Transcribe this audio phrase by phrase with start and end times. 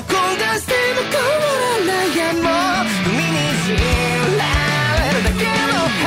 [0.00, 1.26] 焦がしても変わ
[1.78, 2.42] らないやもう
[3.10, 3.66] 海に散
[4.38, 4.42] ら
[5.04, 5.48] れるだけの
[6.00, 6.06] 花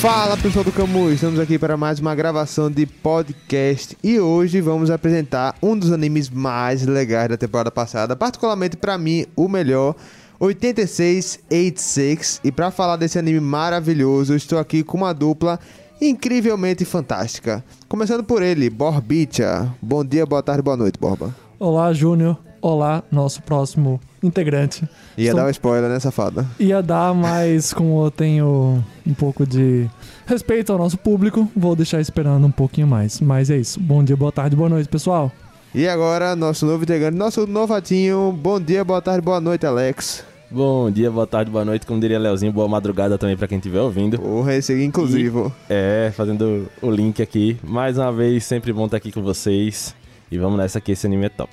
[0.00, 4.88] Fala pessoal do Camus, estamos aqui para mais uma gravação de podcast e hoje vamos
[4.90, 9.96] apresentar um dos animes mais legais da temporada passada, particularmente para mim o melhor,
[10.38, 12.40] 8686.
[12.44, 15.58] E para falar desse anime maravilhoso, eu estou aqui com uma dupla
[16.01, 17.63] incrivelmente fantástica.
[17.87, 19.71] Começando por ele, Borbicha.
[19.81, 21.33] Bom dia, boa tarde, boa noite, Borba.
[21.59, 22.37] Olá, Júnior.
[22.59, 24.87] Olá, nosso próximo integrante.
[25.17, 26.45] Ia Estou- dar um spoiler, né, safada?
[26.59, 29.89] Ia dar, mas como eu tenho um pouco de
[30.27, 33.19] respeito ao nosso público, vou deixar esperando um pouquinho mais.
[33.19, 33.79] Mas é isso.
[33.79, 35.31] Bom dia, boa tarde, boa noite, pessoal.
[35.73, 38.31] E agora, nosso novo integrante, nosso novatinho.
[38.31, 40.23] Bom dia, boa tarde, boa noite, Alex.
[40.53, 43.79] Bom dia, boa tarde, boa noite, como diria Leozinho, boa madrugada também pra quem estiver
[43.79, 44.19] ouvindo.
[44.19, 45.49] Porra, esse aqui inclusivo.
[45.69, 47.57] É, fazendo o link aqui.
[47.63, 49.95] Mais uma vez, sempre bom estar aqui com vocês.
[50.29, 51.49] E vamos nessa que esse anime é top.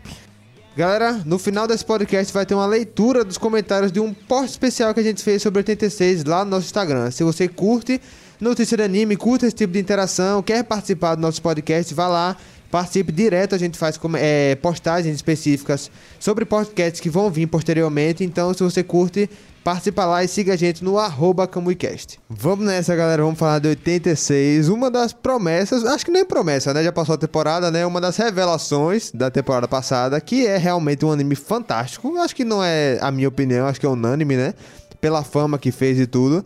[0.77, 4.93] Galera, no final desse podcast vai ter uma leitura dos comentários de um post especial
[4.93, 7.09] que a gente fez sobre 86 lá no nosso Instagram.
[7.13, 8.01] Se você curte
[8.41, 12.37] notícia de anime, curte esse tipo de interação, quer participar do nosso podcast, vá lá,
[12.71, 13.55] participe direto.
[13.55, 18.25] A gente faz é, postagens específicas sobre podcasts que vão vir posteriormente.
[18.25, 19.29] Então, se você curte,
[19.65, 22.19] participa lá e siga a gente no arroba CamuiCast.
[22.29, 23.23] Vamos nessa, galera.
[23.23, 24.69] Vamos falar de 86.
[24.69, 26.83] Uma das promessas, acho que nem promessa, né?
[26.83, 27.85] Já passou a temporada, né?
[27.85, 32.17] Uma das revelações da temporada passada, que é realmente um anime fantástico.
[32.17, 34.55] Acho que não é a minha opinião, acho que é unânime, né?
[35.01, 36.45] Pela fama que fez e tudo.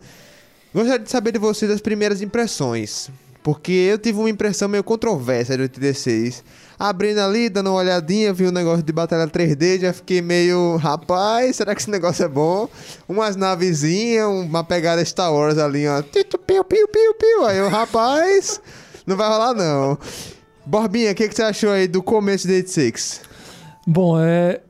[0.73, 3.09] Gostaria de saber de vocês as primeiras impressões.
[3.43, 6.43] Porque eu tive uma impressão meio controversa de 86.
[6.79, 10.77] Abrindo ali, dando uma olhadinha, vi um negócio de batalha 3D, já fiquei meio.
[10.77, 12.67] Rapaz, será que esse negócio é bom?
[13.07, 16.01] Umas navezinhas, uma pegada Star Wars ali, ó.
[16.01, 17.45] Tito, Piu, piu, piu, piu.
[17.45, 18.61] Aí eu, rapaz,
[19.05, 19.97] não vai rolar não.
[20.65, 23.21] Borbinha, o que, que você achou aí do começo de 86?
[23.85, 24.61] Bom, é.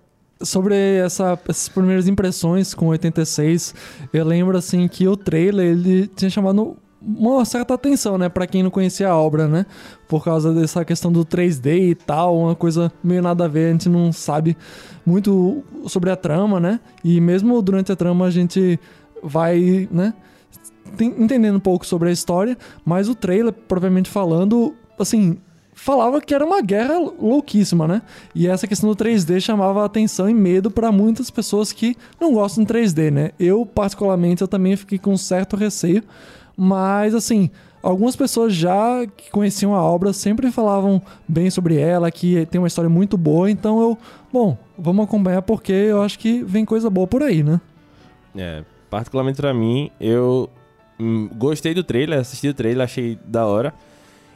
[0.42, 3.74] Sobre essa- essas primeiras impressões com 86,
[4.12, 6.76] eu lembro assim que o trailer ele tinha chamado
[7.06, 9.66] uma certa atenção, né, Pra quem não conhecia a obra, né?
[10.08, 13.72] Por causa dessa questão do 3D e tal, uma coisa meio nada a ver, a
[13.72, 14.56] gente não sabe
[15.06, 16.80] muito sobre a trama, né?
[17.04, 18.80] E mesmo durante a trama a gente
[19.22, 20.14] vai, né,
[21.00, 25.38] entendendo um pouco sobre a história, mas o trailer, provavelmente falando, assim,
[25.74, 28.02] falava que era uma guerra louquíssima, né?
[28.36, 32.64] E essa questão do 3D chamava atenção e medo para muitas pessoas que não gostam
[32.64, 33.32] de 3D, né?
[33.40, 36.04] Eu, particularmente, eu também fiquei com um certo receio,
[36.56, 37.50] mas assim,
[37.82, 42.68] algumas pessoas já que conheciam a obra sempre falavam bem sobre ela, que tem uma
[42.68, 43.98] história muito boa, então eu,
[44.32, 47.60] bom, vamos acompanhar porque eu acho que vem coisa boa por aí, né?
[48.36, 50.50] É, particularmente pra mim, eu
[51.00, 53.74] hum, gostei do trailer, assisti o trailer, achei da hora.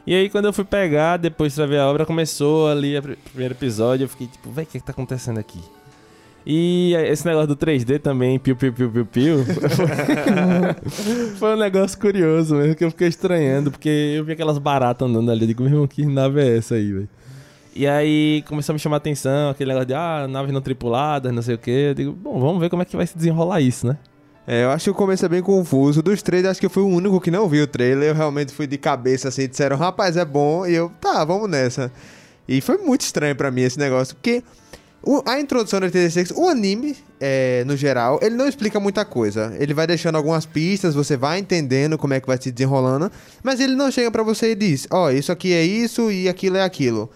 [0.06, 3.52] E aí, quando eu fui pegar, depois pra ver a obra, começou ali o primeiro
[3.52, 5.60] episódio, eu fiquei tipo, véi, o que, que tá acontecendo aqui?
[6.50, 9.44] E esse negócio do 3D também, piu, piu, piu, piu, piu,
[11.36, 15.30] foi um negócio curioso mesmo, que eu fiquei estranhando, porque eu vi aquelas baratas andando
[15.30, 17.08] ali, eu digo, meu irmão, que nave é essa aí, velho?
[17.76, 21.30] E aí começou a me chamar a atenção, aquele negócio de, ah, naves não tripuladas,
[21.30, 21.88] não sei o quê.
[21.90, 23.98] Eu digo, bom, vamos ver como é que vai se desenrolar isso, né?
[24.46, 26.02] É, eu acho que o começo é bem confuso.
[26.02, 28.08] Dos três, acho que eu fui o único que não viu o trailer.
[28.08, 30.66] Eu realmente fui de cabeça assim, disseram, rapaz, é bom.
[30.66, 31.92] E eu, tá, vamos nessa.
[32.48, 34.42] E foi muito estranho pra mim esse negócio, porque
[35.02, 39.54] o- a introdução do 86, o anime, é, no geral, ele não explica muita coisa.
[39.58, 43.10] Ele vai deixando algumas pistas, você vai entendendo como é que vai se desenrolando,
[43.42, 46.56] mas ele não chega pra você e diz, ó, isso aqui é isso e aquilo
[46.56, 47.08] é aquilo.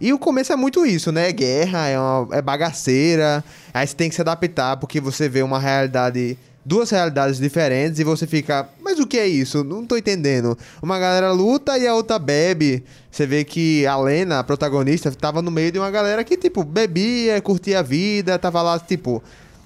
[0.00, 1.28] E o começo é muito isso, né?
[1.28, 3.44] É guerra, é, uma, é bagaceira.
[3.74, 6.38] Aí você tem que se adaptar, porque você vê uma realidade.
[6.62, 8.68] Duas realidades diferentes e você fica.
[8.82, 9.64] Mas o que é isso?
[9.64, 10.56] Não tô entendendo.
[10.82, 12.84] Uma galera luta e a outra bebe.
[13.10, 16.62] Você vê que a Lena, a protagonista, tava no meio de uma galera que, tipo,
[16.62, 19.22] bebia, curtia a vida, tava lá, tipo,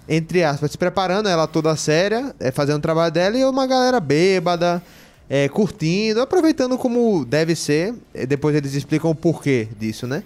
[0.08, 3.98] entre aspas, se preparando, ela toda séria, é, fazendo o trabalho dela, e uma galera
[3.98, 4.82] bêbada,
[5.28, 7.94] é, curtindo, aproveitando como deve ser.
[8.14, 10.22] É, Depois eles explicam o porquê disso, né?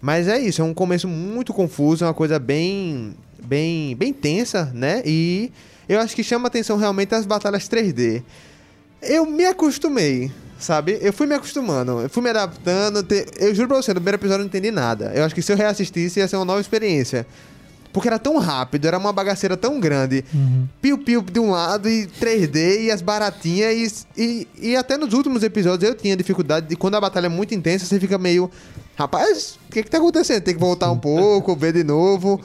[0.00, 3.14] Mas é isso, é um começo muito confuso, é uma coisa bem,
[3.44, 5.02] bem, bem tensa, né?
[5.04, 5.52] E
[5.92, 8.22] eu acho que chama atenção realmente as batalhas 3D.
[9.02, 10.98] Eu me acostumei, sabe?
[11.00, 13.02] Eu fui me acostumando, eu fui me adaptando.
[13.02, 15.10] te- Eu juro pra você, no primeiro episódio eu não entendi nada.
[15.14, 17.26] Eu acho que se eu reassistisse ia ser uma nova experiência.
[17.92, 20.24] Porque era tão rápido, era uma bagaceira tão grande.
[20.80, 24.06] Piu-piu de um lado e 3D e as baratinhas.
[24.16, 27.28] E, e, e até nos últimos episódios eu tinha dificuldade de quando a batalha é
[27.28, 28.48] muito intensa, você fica meio.
[28.96, 30.40] Rapaz, o que que tá acontecendo?
[30.42, 32.40] Tem que voltar um pouco, ver de novo.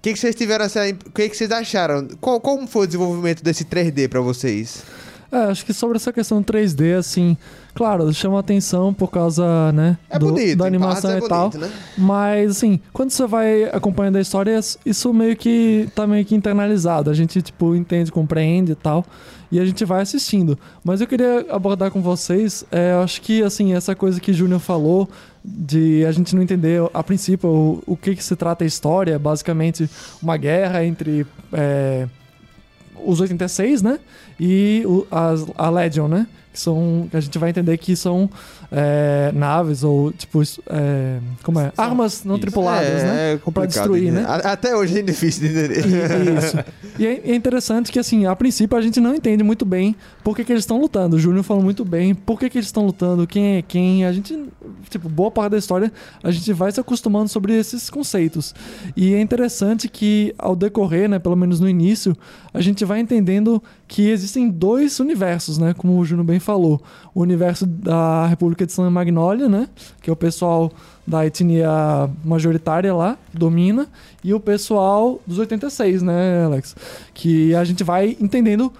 [0.00, 0.80] O que, que vocês tiveram essa.
[0.88, 2.08] O que, que vocês acharam?
[2.20, 4.82] Qual, como foi o desenvolvimento desse 3D pra vocês?
[5.30, 7.36] É, acho que sobre essa questão 3D, assim,
[7.72, 11.50] claro, chama atenção por causa, né, É do- bonito, da animação partes e é tal.
[11.50, 11.72] bonito, né?
[11.96, 17.10] Mas, assim, quando você vai acompanhando a história, isso meio que tá meio que internalizado.
[17.10, 19.04] A gente, tipo, entende, compreende e tal.
[19.52, 20.58] E a gente vai assistindo.
[20.82, 24.58] Mas eu queria abordar com vocês, é, acho que, assim, essa coisa que o Júnior
[24.60, 25.08] falou,
[25.44, 29.18] de a gente não entender, a princípio, o, o que, que se trata a história,
[29.18, 29.88] basicamente
[30.22, 32.06] uma guerra entre é,
[33.04, 33.98] os 86, né?
[34.38, 36.26] E o, as, a Legion, né?
[36.52, 37.06] Que são.
[37.10, 38.28] Que a gente vai entender que são
[38.72, 41.72] é, naves ou, tipo, é, como é?
[41.76, 42.42] Armas não Isso.
[42.42, 43.32] tripuladas, é, né?
[43.34, 44.24] É Pra destruir, de né?
[44.26, 46.38] Até hoje é difícil de entender.
[46.38, 46.56] Isso.
[46.98, 50.36] E é é interessante que, assim, a princípio a gente não entende muito bem por
[50.36, 51.16] que, que eles estão lutando.
[51.16, 54.04] O Júnior falou muito bem por que, que eles estão lutando, quem é quem.
[54.04, 54.38] A gente,
[54.88, 55.92] tipo, boa parte da história,
[56.22, 58.54] a gente vai se acostumando sobre esses conceitos.
[58.96, 62.16] E é interessante que, ao decorrer, né, pelo menos no início,
[62.52, 66.80] a gente vai entendendo que existem dois universos, né, como o Júnior bem falou.
[67.12, 69.68] O universo da República de Santa Magnólia, né,
[70.00, 70.70] que é o pessoal
[71.04, 73.88] da etnia majoritária lá, domina,
[74.22, 76.76] e o pessoal dos 86, né, Alex?
[77.12, 78.72] Que a gente vai entendendo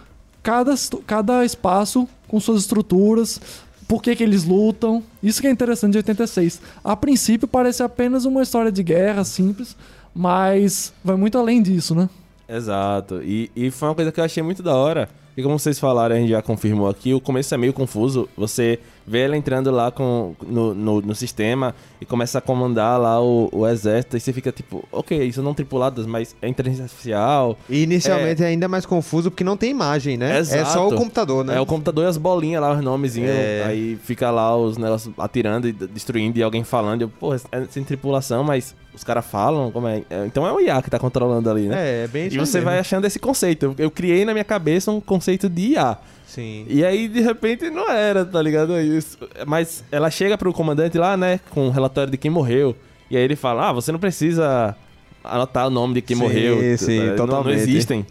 [0.45, 0.73] cada,
[1.05, 3.41] cada espaço com suas estruturas,
[3.89, 5.03] por que, que eles lutam.
[5.21, 6.61] Isso que é interessante de 86.
[6.85, 9.77] A princípio parece apenas uma história de guerra simples,
[10.15, 12.09] mas vai muito além disso, né?
[12.51, 13.23] Exato.
[13.23, 15.09] E, e foi uma coisa que eu achei muito da hora.
[15.37, 18.29] E como vocês falaram, a gente já confirmou aqui, o começo é meio confuso.
[18.37, 18.81] Você
[19.11, 23.49] vê ela entrando lá com, no, no, no sistema e começa a comandar lá o,
[23.51, 24.17] o exército.
[24.17, 27.59] E você fica tipo, ok, isso não tripuladas, mas é inteligência artificial.
[27.69, 28.47] E inicialmente é...
[28.47, 30.37] ainda mais confuso porque não tem imagem, né?
[30.37, 30.73] É Exato.
[30.73, 31.57] só o computador, né?
[31.57, 33.31] É o computador e as bolinhas lá, os nomezinhos.
[33.31, 33.65] É.
[33.67, 37.03] Aí fica lá os negócios atirando e destruindo e alguém falando.
[37.03, 39.73] Eu, pô, é sem tripulação, mas os caras falam.
[39.73, 40.03] Como é?
[40.09, 41.77] É, Então é o IA que tá controlando ali, né?
[41.77, 42.71] É, é bem E você mesmo.
[42.71, 43.65] vai achando esse conceito.
[43.67, 45.99] Eu, eu criei na minha cabeça um conceito de IA.
[46.35, 46.65] Sim.
[46.69, 48.79] E aí, de repente, não era, tá ligado?
[48.81, 49.19] Isso.
[49.47, 51.41] Mas ela chega pro comandante lá, né?
[51.51, 52.77] Com um relatório de quem morreu.
[53.11, 54.77] E aí ele fala: Ah, você não precisa
[55.25, 56.61] anotar o nome de quem Sim, morreu.
[56.79, 57.09] sim, tá ligado?
[57.09, 57.61] Não- Não, totalmente.
[57.61, 58.07] existem.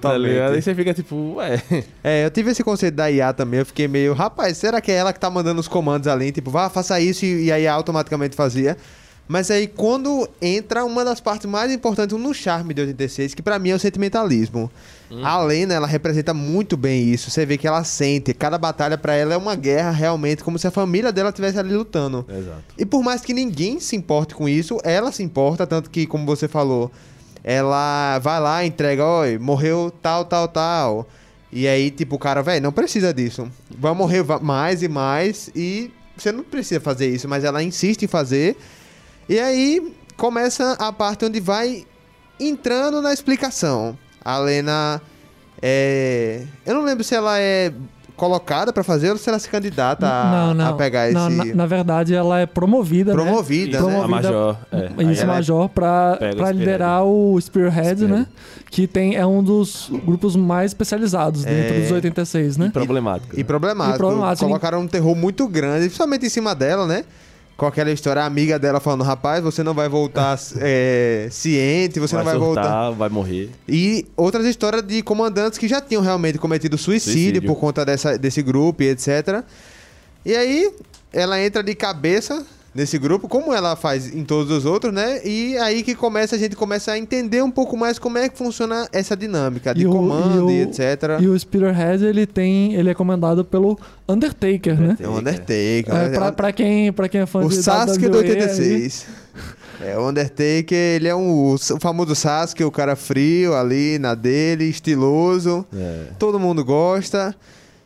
[0.00, 0.10] Tá?
[0.54, 1.62] Aí você fica tipo, ué.
[2.04, 4.94] É, eu tive esse conceito da IA também, eu fiquei meio, rapaz, será que é
[4.94, 6.30] ela que tá mandando os comandos ali?
[6.32, 8.76] Tipo, vá, faça isso e, e a IA automaticamente fazia.
[9.28, 13.58] Mas aí quando entra uma das partes mais importantes no charme de 86, que pra
[13.58, 14.70] mim é o sentimentalismo.
[15.22, 17.30] A Lena, ela representa muito bem isso.
[17.30, 20.66] Você vê que ela sente, cada batalha pra ela é uma guerra realmente, como se
[20.66, 22.24] a família dela estivesse ali lutando.
[22.28, 22.62] Exato.
[22.78, 26.24] E por mais que ninguém se importe com isso, ela se importa, tanto que, como
[26.24, 26.90] você falou,
[27.44, 31.06] ela vai lá, entrega, oi, morreu tal, tal, tal.
[31.52, 33.46] E aí, tipo, o cara, velho, não precisa disso.
[33.78, 38.08] Vai morrer mais e mais e você não precisa fazer isso, mas ela insiste em
[38.08, 38.56] fazer.
[39.28, 41.84] E aí começa a parte onde vai
[42.38, 43.96] entrando na explicação.
[44.24, 45.00] A Lena
[45.60, 46.42] é.
[46.66, 47.72] Eu não lembro se ela é
[48.16, 50.68] colocada pra fazer ou se ela se candidata a, não, não.
[50.68, 51.14] a pegar esse.
[51.14, 53.20] Não, na, na verdade, ela é promovida, né?
[53.22, 54.00] Promovida, Isso, né?
[54.00, 54.56] a Major.
[54.70, 55.02] É.
[55.12, 56.52] Isso, Major, Spearhead.
[56.58, 58.06] liderar o Spearhead, Spearhead.
[58.06, 58.26] né?
[58.70, 61.80] Que tem, é um dos grupos mais especializados dentro É.
[61.80, 62.70] dos 86, né?
[62.72, 63.38] Problemático.
[63.38, 63.96] E problemático.
[63.96, 67.04] E problemático, Colocaram um terror muito grande, principalmente em cima dela, né?
[67.56, 72.16] Com aquela história, a amiga dela falando, rapaz, você não vai voltar é, ciente, você
[72.16, 72.90] não vai surtar, voltar.
[72.90, 73.50] vai morrer.
[73.68, 77.42] E outras histórias de comandantes que já tinham realmente cometido suicídio, Suicídio.
[77.42, 79.44] por conta dessa, desse grupo e etc.
[80.24, 80.72] E aí,
[81.12, 85.20] ela entra de cabeça nesse grupo, como ela faz em todos os outros, né?
[85.26, 88.38] E aí que começa, a gente começa a entender um pouco mais como é que
[88.38, 91.20] funciona essa dinâmica de E o- comando e, e o- etc.
[91.20, 92.74] E o Spearhead, ele tem.
[92.74, 94.96] Ele é comandado pelo Undertaker, né?
[95.00, 95.84] É o Undertaker.
[95.94, 96.14] É, né?
[96.16, 99.06] pra, pra quem, pra quem é fã O de Sasuke do WWE aí, 86.
[99.84, 104.64] É, o Undertaker, ele é um, o famoso Sasuke, o cara frio ali na dele,
[104.66, 105.66] estiloso.
[105.74, 106.04] É.
[106.20, 107.34] Todo mundo gosta.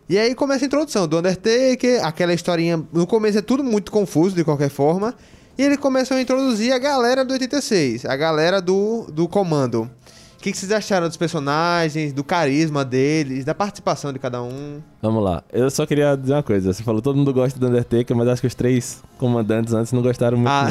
[0.08, 2.80] E aí começa a introdução do Undertaker, aquela historinha.
[2.92, 5.14] No começo é tudo muito confuso de qualquer forma.
[5.58, 9.90] E ele começa a introduzir a galera do 86, a galera do, do comando.
[10.46, 14.80] O que, que vocês acharam dos personagens, do carisma deles, da participação de cada um?
[15.02, 15.42] Vamos lá.
[15.52, 16.72] Eu só queria dizer uma coisa.
[16.72, 20.00] Você falou todo mundo gosta do Undertaker, mas acho que os três comandantes antes não
[20.02, 20.48] gostaram muito.
[20.48, 20.68] Ah.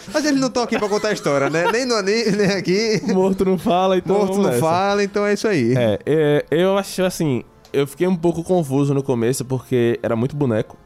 [0.14, 1.70] Mas eles não estão aqui pra contar a história, né?
[1.70, 3.02] Nem no anime, nem aqui.
[3.12, 4.60] Morto não fala, então Morto não nessa.
[4.60, 5.74] fala, então é isso aí.
[5.76, 10.34] É, é, eu acho assim, eu fiquei um pouco confuso no começo porque era muito
[10.34, 10.78] boneco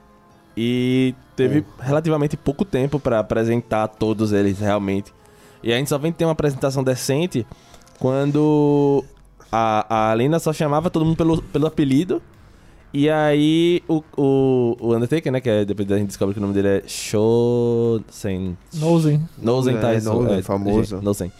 [0.56, 5.16] e teve relativamente pouco tempo pra apresentar todos eles realmente.
[5.62, 7.46] E a gente só vem ter uma apresentação decente
[7.98, 9.04] quando
[9.50, 12.22] a, a Lena só chamava todo mundo pelo, pelo apelido.
[12.92, 16.42] E aí o, o, o Undertaker, né, que é, depois a gente descobre que o
[16.42, 19.28] nome dele é Shosen Nozen.
[19.36, 20.12] Nozen É, Taiso.
[20.12, 21.00] Nozen, famoso.
[21.02, 21.32] Nozen.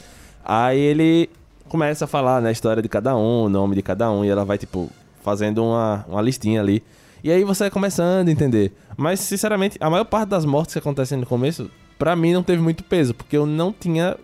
[0.45, 1.31] Aí ele
[1.69, 4.29] começa a falar, né, a história de cada um, o nome de cada um, e
[4.29, 4.91] ela vai, tipo,
[5.23, 6.83] fazendo uma, uma listinha ali.
[7.23, 8.73] E aí você vai começando a entender.
[8.97, 12.63] Mas, sinceramente, a maior parte das mortes que acontecem no começo, pra mim não teve
[12.63, 14.17] muito peso, porque eu não tinha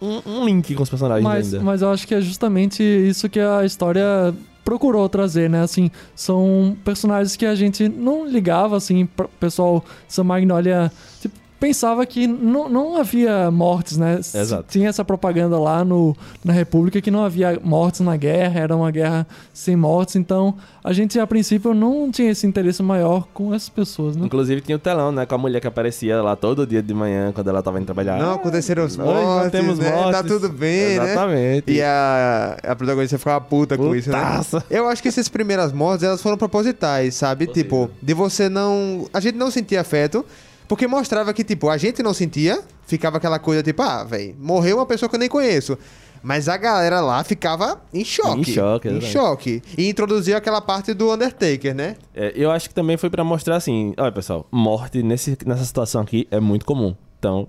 [0.00, 1.64] um, um link com os personagens Mas, ainda.
[1.64, 5.62] mas eu acho que é justamente isso que a história procurou trazer, né?
[5.62, 12.04] Assim, são personagens que a gente não ligava, assim, pro pessoal, Sam Magnolia, tipo, pensava
[12.06, 14.18] que não, não havia mortes, né?
[14.18, 14.66] Exato.
[14.68, 18.90] Tinha essa propaganda lá no, na República que não havia mortes na guerra, era uma
[18.90, 23.68] guerra sem mortes, então a gente, a princípio, não tinha esse interesse maior com essas
[23.68, 24.24] pessoas, né?
[24.24, 25.26] Inclusive tinha o telão, né?
[25.26, 28.18] Com a mulher que aparecia lá todo dia de manhã, quando ela tava indo trabalhar.
[28.18, 29.90] Não aconteceram os Hoje não mortes, temos né?
[29.90, 30.22] Tá mortes.
[30.22, 31.12] tudo bem, né?
[31.12, 31.72] Exatamente.
[31.72, 34.18] E a, a protagonista ficava puta com isso, né?
[34.18, 34.64] Putaça.
[34.70, 37.46] Eu acho que essas primeiras mortes, elas foram propositais, sabe?
[37.46, 37.64] Possível.
[37.64, 39.06] Tipo, de você não...
[39.12, 40.24] A gente não sentia afeto,
[40.68, 44.76] porque mostrava que, tipo, a gente não sentia, ficava aquela coisa, tipo, ah, velho, morreu
[44.76, 45.78] uma pessoa que eu nem conheço.
[46.22, 48.40] Mas a galera lá ficava em choque.
[48.50, 49.62] Em choque, Em choque.
[49.78, 51.96] E introduziu aquela parte do Undertaker, né?
[52.14, 56.02] É, eu acho que também foi pra mostrar assim, olha pessoal, morte nesse, nessa situação
[56.02, 56.94] aqui é muito comum.
[57.18, 57.48] Então,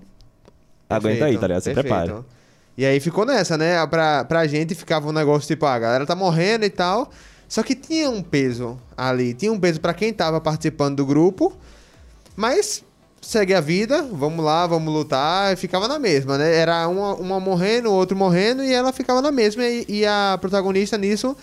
[0.88, 1.62] aguenta aí, Perfeito, tá ligado?
[1.62, 1.96] Se perfeito.
[1.96, 2.24] prepare.
[2.78, 3.84] E aí ficou nessa, né?
[3.88, 7.10] Pra, pra gente ficava um negócio tipo, ah, a galera tá morrendo e tal.
[7.48, 9.34] Só que tinha um peso ali.
[9.34, 11.52] Tinha um peso pra quem tava participando do grupo.
[12.36, 12.84] Mas
[13.20, 15.52] segue a vida, vamos lá, vamos lutar.
[15.52, 16.56] E ficava na mesma, né?
[16.56, 18.64] Era uma, uma morrendo, o outro morrendo.
[18.64, 19.64] E ela ficava na mesma.
[19.64, 21.36] E, e a protagonista nisso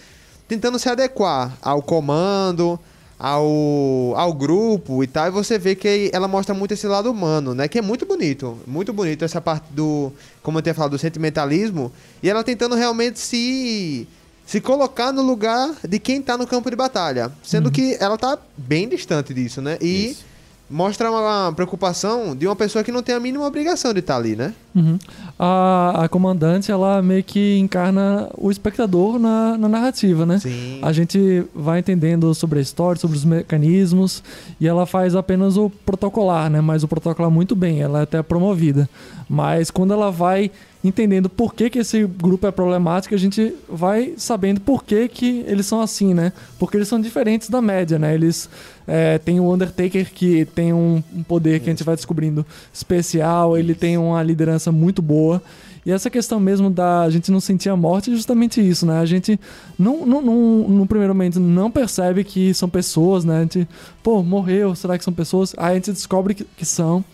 [0.47, 2.79] tentando se adequar ao comando.
[3.19, 7.55] Ao, ao grupo e tal, e você vê que ela mostra muito esse lado humano,
[7.55, 7.67] né?
[7.67, 8.59] Que é muito bonito.
[8.67, 10.13] Muito bonito essa parte do.
[10.43, 11.91] Como eu tinha falado, do sentimentalismo.
[12.21, 14.07] E ela tentando realmente se.
[14.45, 17.31] Se colocar no lugar de quem tá no campo de batalha.
[17.41, 19.79] Sendo que ela tá bem distante disso, né?
[19.81, 20.25] E Isso.
[20.69, 24.35] Mostra uma preocupação de uma pessoa que não tem a mínima obrigação de estar ali,
[24.35, 24.53] né?
[24.75, 24.99] Uhum.
[25.39, 30.39] A, a comandante, ela meio que encarna o espectador na, na narrativa, né?
[30.39, 30.79] Sim.
[30.81, 34.21] A gente vai entendendo sobre a história, sobre os mecanismos,
[34.59, 36.59] e ela faz apenas o protocolar, né?
[36.59, 38.89] Mas o protocolar muito bem, ela é até promovida.
[39.29, 40.51] Mas quando ela vai
[40.87, 45.43] entendendo por que, que esse grupo é problemático, a gente vai sabendo por que, que
[45.47, 46.31] eles são assim, né?
[46.57, 48.13] Porque eles são diferentes da média, né?
[48.13, 48.49] Eles
[48.87, 53.57] é, têm o Undertaker que tem um, um poder que a gente vai descobrindo especial,
[53.57, 55.41] ele tem uma liderança muito boa.
[55.85, 58.99] E essa questão mesmo da gente não sentir a morte é justamente isso, né?
[58.99, 59.39] A gente
[59.79, 63.37] não, não, não- no primeiro momento não percebe que são pessoas, né?
[63.37, 63.67] A gente,
[64.03, 65.53] pô, morreu, será que são pessoas?
[65.57, 67.05] Aí a gente descobre que, que são.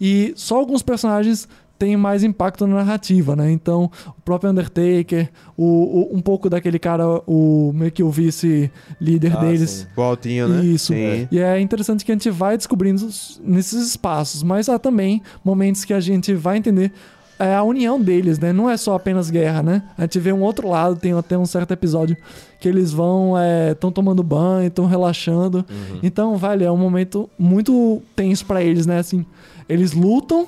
[0.00, 1.48] E só alguns personagens
[1.80, 3.50] têm mais impacto na narrativa, né?
[3.50, 9.36] Então, o próprio Undertaker, o, o- um pouco daquele cara, o meio que o vice-líder
[9.36, 9.70] Ah, deles.
[9.70, 9.86] sim.
[9.96, 10.62] O altinho, né?
[10.64, 10.92] Isso.
[10.92, 11.26] Sim.
[11.32, 13.08] E é interessante que a gente vai descobrindo
[13.42, 16.92] nesses espaços, mas há também momentos que a gente vai entender
[17.38, 18.52] é, a união deles, né?
[18.52, 19.82] Não é só apenas guerra, né?
[19.96, 22.14] A gente vê um outro lado, tem até um certo episódio
[22.60, 23.32] que eles vão,
[23.72, 25.64] estão tomando banho, estão relaxando.
[26.02, 28.98] Então, velho, é um momento muito tenso pra eles, né?
[28.98, 29.24] Assim,
[29.66, 30.46] eles lutam,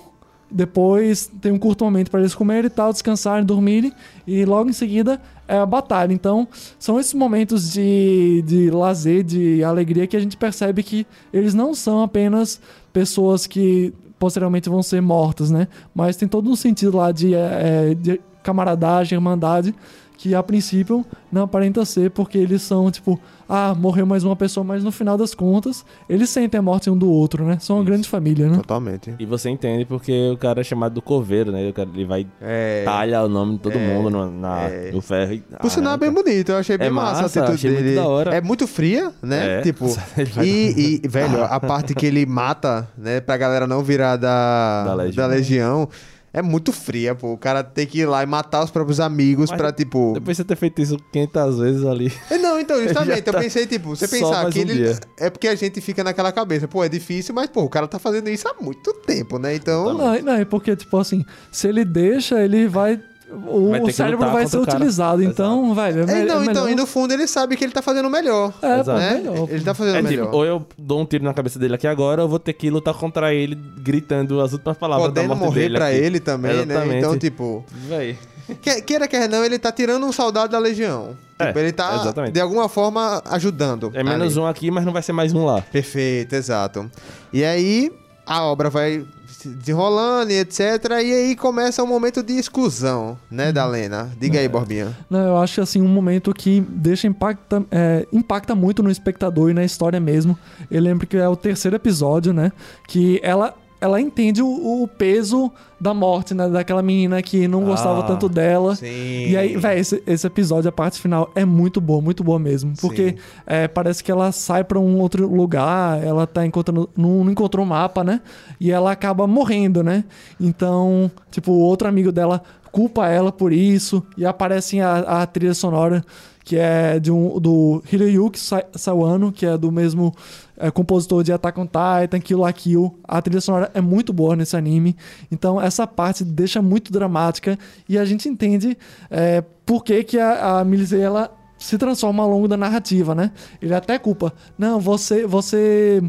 [0.52, 3.92] depois tem um curto momento pra eles comerem e tal, descansarem, dormirem,
[4.26, 6.12] e logo em seguida é a batalha.
[6.12, 6.47] Então,
[6.78, 11.75] são esses momentos de, de lazer, de alegria que a gente percebe que eles não
[11.75, 12.61] são apenas
[12.92, 15.66] pessoas que posteriormente vão ser mortas, né?
[15.94, 19.75] Mas tem todo um sentido lá de, é, de camaradagem, irmandade,
[20.23, 24.62] que a princípio não aparenta ser, porque eles são tipo, ah, morreu mais uma pessoa,
[24.62, 27.59] mas no final das contas, eles sentem a morte um do outro, né?
[27.61, 27.91] São uma Isso.
[27.91, 28.57] grande família, né?
[28.59, 29.17] Totalmente.
[29.19, 31.69] E você entende porque o cara é chamado do coveiro, né?
[31.69, 32.83] O cara, ele vai É.
[32.85, 34.93] talha o nome de todo É, mundo no, na, é.
[34.93, 35.33] no ferro.
[35.33, 36.52] E, Por sinal, é bem bonito.
[36.52, 37.97] Eu achei bem É massa, massa, a atitude achei muito dele.
[37.97, 38.35] da hora.
[38.37, 39.59] É muito fria, né?
[39.59, 39.62] É.
[39.62, 39.87] Tipo.
[40.41, 44.97] E, e, velho, a parte que ele mata, né, pra galera não virar da, Da
[45.11, 45.88] da, Legião.
[46.32, 47.32] É muito fria, pô.
[47.32, 50.12] O cara tem que ir lá e matar os próprios amigos Mas pra, tipo.
[50.14, 52.12] Depois de você ter feito isso 500 vezes ali.
[52.30, 54.74] É, Não, então, justamente, Já eu tá pensei, tipo, você pensar mais que um ele.
[54.74, 54.98] dia.
[55.18, 57.98] É porque a gente fica naquela cabeça, pô, é difícil, mas, pô, o cara tá
[57.98, 59.54] fazendo isso há muito tempo, né?
[59.54, 59.92] Então.
[59.92, 63.00] Não, não, é porque, tipo assim, se ele deixa, ele vai.
[63.46, 65.22] O, cérebro vai ser utilizado.
[65.22, 66.00] Então, velho.
[66.00, 68.08] É, É, não, é então, melhor- e no fundo ele sabe que ele tá fazendo
[68.10, 68.52] melhor.
[68.62, 68.98] É, Exato.
[68.98, 69.14] né?
[69.14, 69.48] melhor.
[69.50, 70.34] Ele tá fazendo É tipo, melhor.
[70.34, 72.68] ou eu dou um tiro na cabeça dele aqui agora, ou eu vou ter que
[72.70, 75.96] lutar contra ele, gritando as últimas palavras da Podendo morte morrer dele pra aqui.
[75.96, 76.74] ele também, né?
[76.74, 76.98] Exatamente.
[76.98, 77.64] Então, tipo.
[77.88, 78.18] Véi.
[78.60, 81.16] Que- Queira, quer não, ele tá tirando um soldado da legião.
[81.38, 82.32] É, Tipo, ele tá, exatamente.
[82.32, 83.90] de alguma forma, ajudando.
[83.94, 84.40] É menos ali.
[84.40, 85.62] um aqui, mas não vai ser mais um lá.
[85.62, 86.90] Perfeito, exato.
[87.32, 87.90] E aí,
[88.26, 89.04] a obra vai
[89.49, 90.61] desenrolando e etc.
[90.90, 94.11] E aí começa um momento de exclusão, né, da Lena.
[94.18, 94.96] Diga aí, Borbinha.
[95.08, 99.54] Não, eu acho assim um momento que deixa impacta, é, impacta muito no espectador e
[99.54, 100.38] na história mesmo.
[100.70, 102.52] Eu lembro que é o terceiro episódio, né?
[102.88, 106.48] Que ela ela entende o, o peso da morte, né?
[106.48, 108.76] Daquela menina que não gostava Ah, tanto dela.
[108.76, 108.86] Sim.
[109.28, 112.72] E aí, velho, esse, esse episódio, a parte final, é muito boa, muito boa mesmo.
[112.80, 116.88] Porque é, parece que ela sai pra um outro lugar, ela tá encontrando.
[116.96, 118.20] Não, não encontrou o mapa, né?
[118.60, 120.04] E ela acaba morrendo, né?
[120.40, 124.02] Então, tipo, o outro amigo dela culpa ela por isso.
[124.16, 126.04] E aparece a, a trilha sonora,
[126.44, 130.14] que é de um, do Hiroyuki Sa- Sawano, que é do mesmo
[130.62, 132.97] é, compositor de Attack on Titan, Kill la Kill.
[133.02, 134.97] A trilha sonora é muito boa nesse anime.
[135.31, 138.78] Então, essa parte deixa muito dramática e a gente entende
[139.11, 140.64] é, por que, que a, a
[140.97, 143.33] ela se transforma ao longo da narrativa, né?
[143.61, 144.33] Ele até culpa.
[144.57, 146.00] Não, você, você,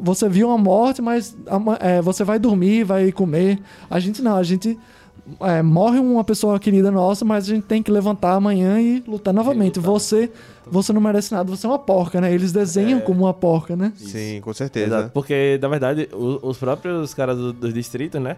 [0.00, 1.36] você viu uma morte, mas
[1.80, 3.58] é, você vai dormir, vai comer.
[3.90, 4.78] A gente não, a gente
[5.40, 9.32] é, morre uma pessoa querida nossa, mas a gente tem que levantar amanhã e lutar
[9.32, 9.76] novamente.
[9.78, 9.92] lutar.
[9.92, 10.30] Você,
[10.66, 12.32] você não merece nada, você é uma porca, né?
[12.34, 13.02] Eles desenham É.
[13.02, 13.92] como uma porca, né?
[13.96, 14.86] Sim, com certeza.
[14.86, 18.36] Exato, porque, na verdade, o- os próprios caras do- dos distritos, né?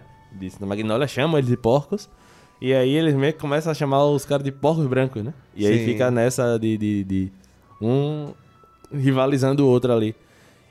[0.51, 2.09] Santa Magnolia chamam eles de porcos.
[2.61, 5.33] E aí eles meio que começam a chamar os caras de porcos brancos, né?
[5.55, 5.85] E aí Sim.
[5.85, 7.31] fica nessa de, de, de
[7.81, 8.33] um
[8.93, 10.15] rivalizando o outro ali.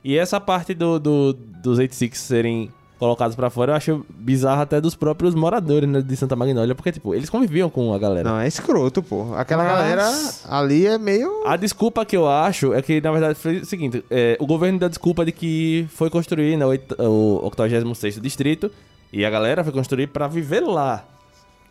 [0.02, 2.70] E essa parte do, do, dos 86 serem
[3.04, 6.90] colocados pra fora, eu acho bizarro até dos próprios moradores né, de Santa Magnolia, porque,
[6.90, 8.28] tipo, eles conviviam com a galera.
[8.30, 9.34] Não, é escroto, pô.
[9.36, 10.10] Aquela Mas- galera
[10.48, 11.42] ali é meio.
[11.46, 14.78] A desculpa que eu acho é que, na verdade, foi o seguinte: é, o governo
[14.78, 18.70] dá desculpa de que foi construir né, o oit- o 86 distrito
[19.12, 21.04] e a galera foi construir pra viver lá.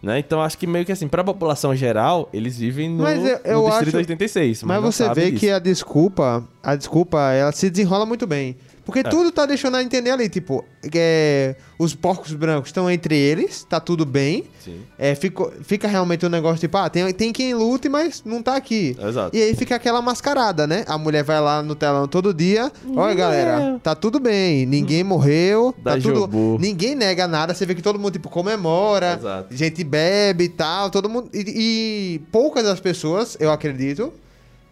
[0.01, 0.19] Né?
[0.19, 3.61] Então acho que meio que assim, pra população geral, eles vivem no, Mas eu- eu
[3.61, 4.63] no distrito acho- 86.
[4.63, 5.39] Mas não você vê disso.
[5.39, 8.57] que a desculpa, a desculpa, ela se desenrola muito bem.
[8.85, 9.03] Porque É.
[9.03, 13.79] tudo tá deixando a entender ali, tipo, é, os porcos brancos estão entre eles, tá
[13.79, 14.45] tudo bem.
[14.63, 14.81] Sim.
[14.97, 18.55] É, fica, fica realmente um negócio tipo, ah, tem, tem quem lute, mas não tá
[18.55, 18.95] aqui.
[19.01, 19.35] Exato.
[19.35, 20.83] E aí fica aquela mascarada, né?
[20.87, 22.71] A mulher vai lá no telão todo dia.
[22.95, 24.65] Olha, galera, tá tudo bem.
[24.65, 25.73] Ninguém morreu.
[25.83, 26.57] Tá tudo.
[26.59, 27.53] Ninguém nega nada.
[27.53, 29.17] Você vê que todo mundo, tipo, comemora.
[29.19, 29.55] Exato.
[29.55, 30.89] Gente bebe e tal.
[30.89, 31.29] Todo mundo.
[31.33, 34.11] E, e poucas das pessoas, eu acredito.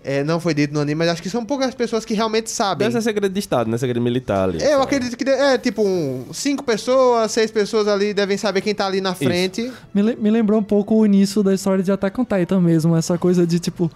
[0.03, 2.87] É, não foi dito no anime, mas acho que são poucas pessoas que realmente sabem.
[2.87, 3.77] Deve ser segredo de Estado, né?
[3.77, 4.61] Segredo militar ali.
[4.63, 8.73] Eu acredito que de- é tipo um, cinco pessoas, seis pessoas ali devem saber quem
[8.73, 9.71] tá ali na frente.
[9.93, 12.95] Me, le- me lembrou um pouco o início da história de Attack on Titan mesmo.
[12.95, 13.91] Essa coisa de, tipo,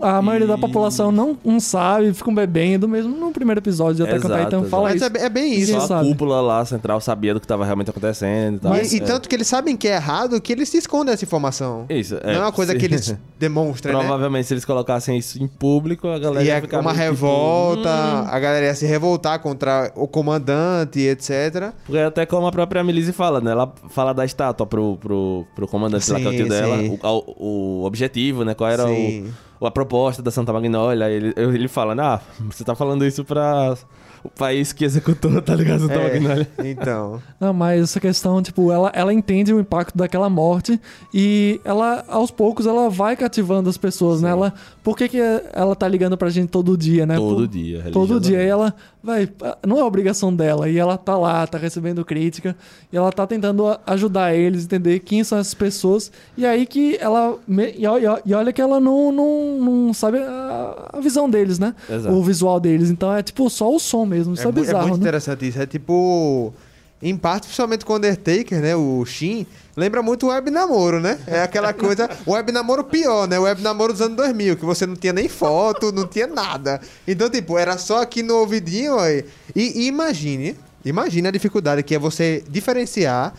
[0.00, 4.26] a maioria da população não, não sabe, ficam bebendo, mesmo no primeiro episódio de Attack
[4.26, 5.04] on Titan fala Mas isso.
[5.16, 5.72] é, é bem isso.
[5.72, 6.08] Só a sabe.
[6.08, 8.76] cúpula lá central sabia do que tava realmente acontecendo e tal.
[8.76, 9.00] E, e É.
[9.00, 11.86] tanto que eles sabem que é errado que eles se escondem essa informação.
[11.88, 14.00] Isso, Não é uma coisa se- que eles demonstram, né?
[14.00, 17.12] Provavelmente, se eles colocassem isso em público, a galera E ia é ficar uma meio
[17.12, 18.24] tipo, revolta, "Hum".
[18.28, 21.72] a galera ia se revoltar contra o comandante, etc.
[21.84, 23.50] Porque até como a própria Melise fala, né?
[23.52, 26.78] Ela fala da estátua pro, pro, pro comandante lá, que é o tio Sim, dela.
[26.78, 26.98] sim.
[27.02, 28.54] O, o- o objetivo, né?
[28.54, 29.32] Qual era Sim.
[29.60, 31.08] o, a proposta da Santa Magnolia.
[31.10, 32.20] Ele, ele fala, ah,
[32.50, 33.74] você tá falando isso pra
[34.24, 35.82] o país que executou, tá ligado?
[35.82, 36.48] Santa É, Magnolia.
[36.64, 37.22] então.
[37.38, 40.80] Não, mas essa questão, tipo, ela, ela entende o impacto daquela morte
[41.14, 44.30] e ela, aos poucos, ela vai cativando as pessoas, né?
[44.30, 44.52] Ela,
[44.86, 45.18] por que, que
[45.52, 47.16] ela tá ligando pra gente todo dia, né?
[47.16, 48.40] Todo Por- dia, Todo dia.
[48.40, 48.72] E ela,
[49.02, 49.28] vai,
[49.66, 50.68] não é obrigação dela.
[50.68, 52.54] E ela tá lá, tá recebendo crítica.
[52.92, 56.12] E ela tá tentando ajudar eles, entender quem são essas pessoas.
[56.38, 57.36] E aí que ela.
[57.76, 61.74] e, olha, e olha que ela não, não, não sabe a, a visão deles, né?
[61.90, 62.14] Exato.
[62.14, 62.88] O visual deles.
[62.88, 64.34] Então é tipo só o som mesmo.
[64.34, 65.02] Isso é, mu- bizarro, muito né?
[65.02, 65.60] interessante isso.
[65.60, 66.54] É tipo.
[67.02, 68.74] Em parte, principalmente com o Undertaker, né?
[68.74, 71.18] O Shin, lembra muito o web namoro, né?
[71.26, 72.08] É aquela coisa.
[72.24, 73.38] O web namoro pior, né?
[73.38, 76.80] O web namoro dos anos 2000, que você não tinha nem foto, não tinha nada.
[77.06, 79.06] Então, tipo, era só aqui no ouvidinho, ó.
[79.06, 83.34] E, e imagine, imagine a dificuldade que é você diferenciar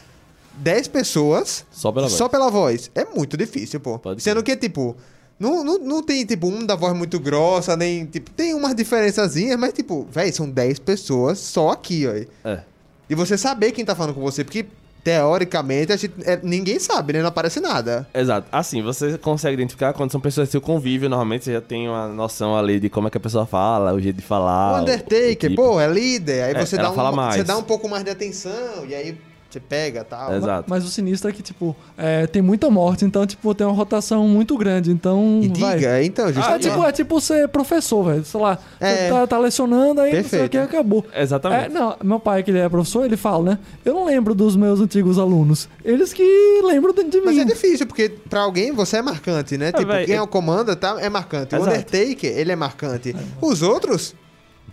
[0.57, 2.17] 10 pessoas Só pela voz.
[2.17, 2.91] Só pela voz.
[2.93, 3.97] É muito difícil, pô.
[3.97, 4.43] Pode Sendo ser.
[4.43, 4.95] que, tipo,
[5.39, 9.57] não, não, não tem, tipo, um da voz muito grossa, nem, tipo, tem umas diferençazinhas,
[9.59, 12.49] mas, tipo, véi, são 10 pessoas só aqui, ó.
[12.49, 12.63] É.
[13.09, 14.65] E você saber quem tá falando com você, porque,
[15.03, 17.21] teoricamente, a gente, é, ninguém sabe, né?
[17.21, 18.07] Não aparece nada.
[18.13, 18.47] Exato.
[18.51, 22.07] Assim, você consegue identificar quando são pessoas do seu convívio, normalmente você já tem uma
[22.07, 24.79] noção ali de como é que a pessoa fala, o jeito de falar.
[24.79, 25.55] o Undertaker, tipo.
[25.55, 28.85] pô, é líder, aí É, você, dá um, você dá um pouco mais de atenção,
[28.87, 29.17] e aí
[29.57, 30.33] você pega e tal.
[30.35, 30.65] Exato.
[30.69, 34.27] Mas o sinistro é que, tipo, é, tem muita morte, então, tipo, tem uma rotação
[34.27, 34.91] muito grande.
[34.91, 35.39] Então.
[35.43, 35.75] E vai.
[35.77, 36.61] diga, então, É justamente.
[36.69, 38.23] tipo, é tipo ser professor, velho.
[38.25, 39.09] Sei lá, É.
[39.09, 40.51] tá, tá lecionando, aí não sei o Perfeito.
[40.51, 41.05] que acabou.
[41.15, 41.65] Exatamente.
[41.65, 43.59] É, não, meu pai, que ele é professor, ele fala, né?
[43.83, 45.67] Eu não lembro dos meus antigos alunos.
[45.83, 47.41] Eles que lembram de, de Mas mim.
[47.41, 49.71] é difícil, porque pra alguém você é marcante, né?
[49.71, 51.55] tipo, véi, quem é é- o comanda tá, é marcante.
[51.55, 51.69] O Exato.
[51.71, 53.15] Undertaker, ele é marcante.
[53.41, 54.13] Os outros,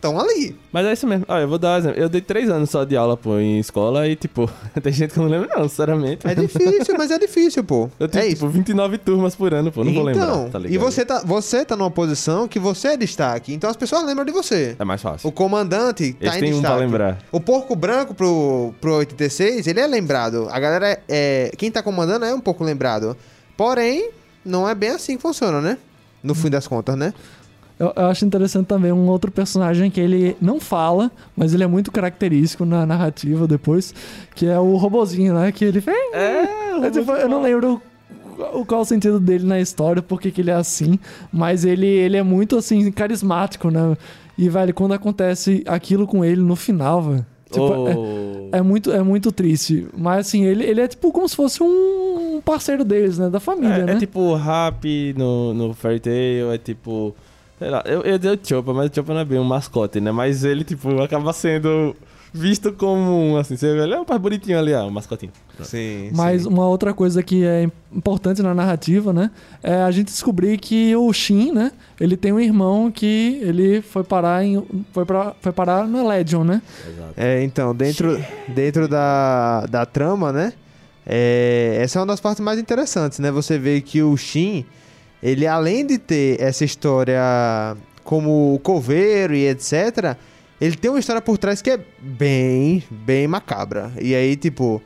[0.04, 0.54] estão ali.
[0.70, 1.24] Mas é isso mesmo.
[1.26, 2.00] Olha, eu vou dar um exemplo.
[2.00, 4.50] Eu dei três anos só de aula, pô, em escola e, tipo,
[4.82, 6.26] tem gente que eu não lembro, não, sinceramente.
[6.26, 7.88] É difícil, mas é difícil, pô.
[7.98, 10.74] Eu tenho, é tipo, 29 turmas por ano, pô, não vou então, lembrar, tá ligado?
[10.74, 14.24] e você tá, você tá numa posição que você é destaque, então as pessoas lembram
[14.24, 14.76] de você.
[14.78, 15.28] É mais fácil.
[15.28, 16.74] O comandante tá Eles em um destaque.
[16.74, 17.18] pra lembrar.
[17.32, 20.48] O porco branco pro, pro 86, ele é lembrado.
[20.50, 21.50] A galera é.
[21.56, 23.16] Quem tá comandando é um pouco lembrado.
[23.56, 24.10] Porém,
[24.44, 25.78] não é bem assim que funciona, né?
[26.22, 27.12] No fim das contas, né?
[27.78, 31.66] Eu, eu acho interessante também um outro personagem que ele não fala, mas ele é
[31.66, 33.92] muito característico na narrativa depois,
[34.34, 35.50] que é o robozinho, né?
[35.50, 35.96] Que ele fez.
[36.12, 37.80] É, É, tipo, eu não lembro
[38.52, 40.98] o qual o sentido dele na história, por que ele é assim,
[41.32, 43.96] mas ele, ele é muito assim carismático, né?
[44.36, 48.48] E velho, quando acontece aquilo com ele no final, velho, tipo, é- Oh.
[48.52, 52.40] é, muito é muito triste, mas assim, ele, ele é tipo como se fosse um
[52.44, 53.92] parceiro deles, né, da família, É, né?
[53.92, 57.14] é tipo Rap no, no Fairy Tail, é tipo.
[57.58, 60.00] Sei lá, eu, eu dei o Chopper, mas o Chopper não é bem um mascote,
[60.00, 60.10] né?
[60.10, 61.94] Mas ele, tipo, acaba sendo
[62.32, 65.30] visto como um, assim, você vê, ele é um pai bonitinho ali, ó, um mascotinho.
[65.62, 66.10] Sim.
[66.12, 69.30] Mas uma outra coisa que é importante na narrativa, né?
[69.62, 71.70] É a gente descobrir que o Shin, né?
[72.00, 74.66] Ele tem um irmão que ele foi parar em.
[74.92, 76.60] Foi, pra, foi parar na Legion, né?
[76.88, 77.14] Exato.
[77.16, 80.52] É, então, dentro, dentro da, da trama, né?
[81.06, 83.30] é, essa é uma das partes mais interessantes, né?
[83.30, 84.64] Você vê que o Shin,
[85.24, 87.20] ele além de ter essa história
[88.04, 90.16] como coveiro e etc.,
[90.60, 93.90] ele tem uma história por trás que é bem, bem macabra.
[94.00, 94.80] E aí, tipo,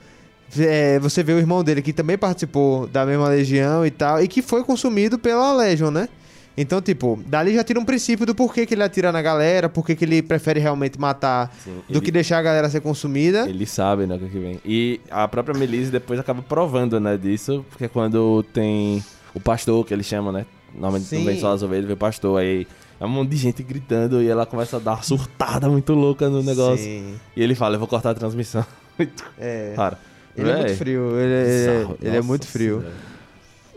[0.59, 4.29] é, você vê o irmão dele que também participou da mesma legião e tal, e
[4.29, 6.09] que foi consumido pela Legion, né?
[6.57, 9.95] Então, tipo, dali já tira um princípio do porquê que ele atira na galera, porquê
[9.95, 13.49] que ele prefere realmente matar Sim, do ele- que deixar a galera ser consumida.
[13.49, 14.59] Ele sabe, né, o que que vem.
[14.65, 19.93] E a própria Melise depois acaba provando, né, disso, porque quando tem o pastor, que
[19.95, 22.67] eles chamam, né, normalmente não vem só as ovelhas, vem o pastor, aí
[23.01, 26.29] é um monte de gente gritando e ela começa a dar uma surtada muito louca
[26.29, 26.85] no negócio.
[26.85, 28.65] Sim, E ele fala, eu vou cortar a transmissão.
[29.39, 29.73] é.
[29.77, 29.99] Cara,
[30.37, 32.81] Ele é muito frio, ele é, ele é muito frio.
[32.81, 33.19] Senhora.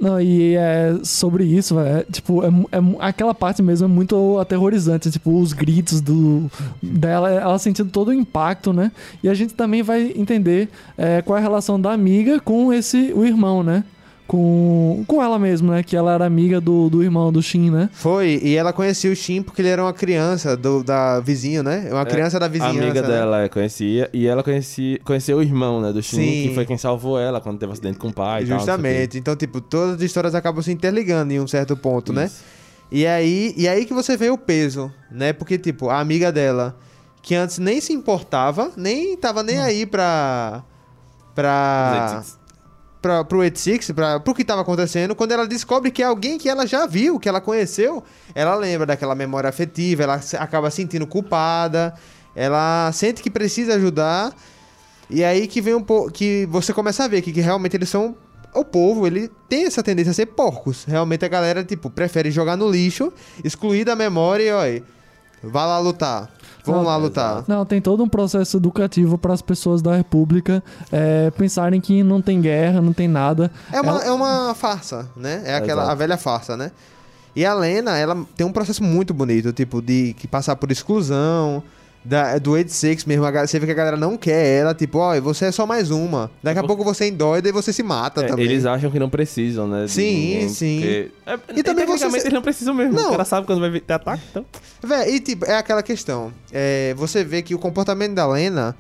[0.02, 1.98] Não, e é sobre isso, velho.
[1.98, 5.12] é, tipo, é, é aquela parte mesmo é muito aterrorizante.
[5.12, 6.50] Tipo, os gritos do,
[6.82, 8.92] dela, ela sentindo todo o impacto, né?
[9.22, 13.14] E a gente também vai entender é, qual é a relação da amiga com esse,
[13.14, 13.84] o irmão, né?
[14.32, 15.84] Com, com ela mesmo, né?
[15.84, 17.90] Que ela era amiga do, do irmão do Shin, né?
[17.92, 21.90] Foi, e ela conhecia o Shin porque ele era uma criança do, da vizinho, né?
[21.92, 22.80] Uma criança da A vizinhança.
[22.80, 23.08] amiga né?
[23.10, 26.48] dela é, conhecia, e ela conhecia, conheceu o irmão, né, do Shin, Sim.
[26.48, 28.58] que foi quem salvou ela quando teve acidente com o pai e tal.
[28.58, 29.18] Justamente.
[29.18, 32.28] Então, tipo, todas as histórias acabam se interligando em um certo ponto, né?
[32.28, 32.42] Isso.
[32.90, 35.34] E aí, e aí que você vê o peso, né?
[35.34, 36.78] Porque, tipo, a amiga dela,
[37.22, 40.64] que antes nem se importava, nem tava nem aí pra.
[41.36, 42.24] pra.
[43.02, 46.48] Pra pro 86, pra, pro que tava acontecendo, quando ela descobre que é alguém que
[46.48, 48.04] ela já viu, que ela conheceu,
[48.36, 51.94] ela lembra daquela memória afetiva, ela acaba sentindo culpada,
[52.36, 54.34] ela sente que precisa ajudar,
[55.10, 56.10] e aí que vem um pouco.
[56.12, 58.16] que você começa a ver que, que realmente eles são.
[58.54, 60.84] O povo, ele tem essa tendência a ser porcos.
[60.84, 63.12] Realmente a galera, tipo, prefere jogar no lixo,
[63.46, 64.84] excluir da memória e, olha,
[65.42, 66.30] vai lá lutar.
[66.66, 67.44] Vamos Não, lá lutar.
[67.48, 72.22] Não, tem todo um processo educativo para as pessoas da República é, pensarem que não
[72.22, 73.52] tem guerra, não tem nada.
[73.72, 75.42] É uma, Ela- é uma farsa, né?
[75.46, 75.92] É aquela Exato.
[75.92, 76.72] a velha farsa, né?
[77.36, 81.64] E a Lena, ela tem um processo muito bonito, tipo, de que passar por exclusão,
[82.04, 83.26] da, do 86 mesmo.
[83.26, 85.92] a Você vê que a galera não quer ela, tipo, ó, você é só mais
[85.92, 86.32] uma.
[86.42, 88.46] Daqui a É pouco você endoida e você se mata É, também.
[88.46, 89.88] eles acham que não precisam, né?
[89.88, 90.80] Sim, ninguém, sim.
[90.80, 92.94] porque- É, E também você eles não precisam mesmo.
[92.94, 93.10] Não.
[93.10, 94.46] O cara sabe quando vai ter ataque, então.
[94.84, 96.34] Véi, e tipo, é aquela questão.
[96.52, 98.76] É, você vê que o comportamento da Lena,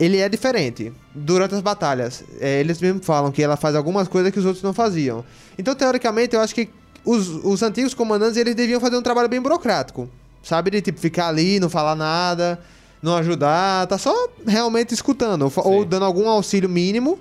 [0.00, 2.24] ele é diferente durante as batalhas.
[2.40, 5.24] É, eles mesmo falam que ela faz algumas coisas que os outros não faziam.
[5.58, 6.70] Então, teoricamente, eu acho que
[7.04, 10.08] os, os antigos comandantes, eles deviam fazer um trabalho bem burocrático.
[10.42, 10.70] Sabe?
[10.70, 12.58] De, tipo, ficar ali, não falar nada,
[13.02, 14.12] não ajudar, tá só
[14.46, 15.42] realmente escutando.
[15.42, 15.88] ou fa- Ou Sim.
[15.88, 17.18] dando algum auxílio mínimo.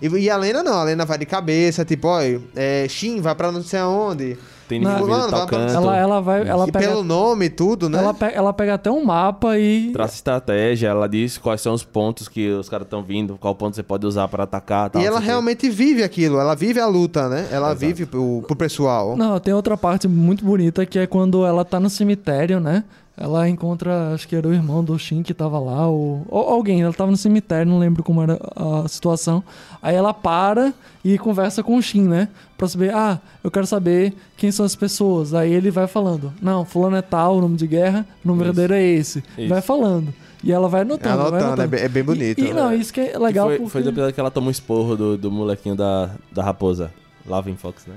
[0.00, 3.34] E, e a Lena não, a Lena vai de cabeça, tipo, olha, é, Shin, vai
[3.34, 4.38] pra não sei aonde.
[4.68, 5.72] Tem vindo fulano, tal canto.
[5.72, 6.46] Ela, ela vai.
[6.46, 7.98] Ela e pega, pelo nome e tudo, né?
[7.98, 9.90] ela, pe- ela pega até um mapa e.
[9.92, 13.74] Traça estratégia, ela diz quais são os pontos que os caras estão vindo, qual ponto
[13.74, 17.28] você pode usar pra atacar tal, E ela realmente vive aquilo, ela vive a luta,
[17.28, 17.48] né?
[17.50, 17.80] Ela Exato.
[17.80, 19.16] vive pro, pro pessoal.
[19.16, 22.84] Não, tem outra parte muito bonita que é quando ela tá no cemitério, né?
[23.20, 26.82] Ela encontra, acho que era o irmão do Shin que tava lá, ou, ou alguém,
[26.82, 29.42] ela tava no cemitério, não lembro como era a situação.
[29.82, 30.72] Aí ela para
[31.04, 32.28] e conversa com o Shin, né?
[32.56, 35.34] Pra saber, ah, eu quero saber quem são as pessoas.
[35.34, 38.52] Aí ele vai falando, não, fulano é tal, o nome de guerra, o nome Isso.
[38.52, 39.22] verdadeiro é esse.
[39.36, 39.48] Isso.
[39.48, 40.14] Vai falando.
[40.44, 42.40] E ela vai anotando, vai Anotando, é bem- é bem bonito.
[42.40, 43.70] E, e não, isso que é Que legal foi, porque...
[43.72, 46.92] foi do episódio que ela tomou um esporro do, do molequinho da, da raposa.
[47.26, 47.94] Lavin Fox, né?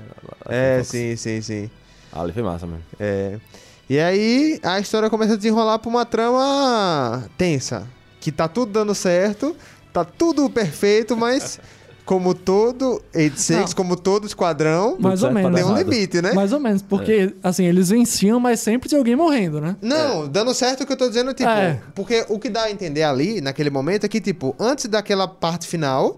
[0.48, 0.88] É, Fox.
[0.88, 1.70] sim, sim, sim.
[2.12, 2.82] Ah, ali foi massa mesmo.
[2.98, 3.38] É.
[3.88, 7.86] E aí a história começa a desenrolar pra uma trama tensa.
[8.20, 9.56] Que tá tudo dando certo,
[9.92, 11.58] tá tudo perfeito, mas
[12.06, 13.66] como todo 86, Não.
[13.76, 15.54] como todo esquadrão, Mais ou menos.
[15.54, 16.32] tem um limite, né?
[16.32, 19.76] Mais ou menos, porque, assim, eles venciam, mas sempre tinha alguém morrendo, né?
[19.82, 21.80] Não, dando certo o que eu tô dizendo, tipo, É.
[21.94, 25.66] porque o que dá a entender ali, naquele momento, é que, tipo, antes daquela parte
[25.66, 26.16] final,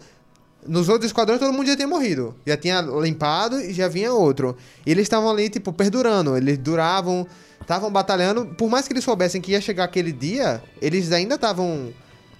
[0.66, 2.34] nos outros esquadrões todo mundo já tinha morrido.
[2.46, 4.56] Já tinha limpado e já vinha outro.
[4.86, 6.36] E eles estavam ali, tipo, perdurando.
[6.36, 7.26] Eles duravam,
[7.60, 8.46] estavam batalhando.
[8.46, 11.90] Por mais que eles soubessem que ia chegar aquele dia, eles ainda estavam.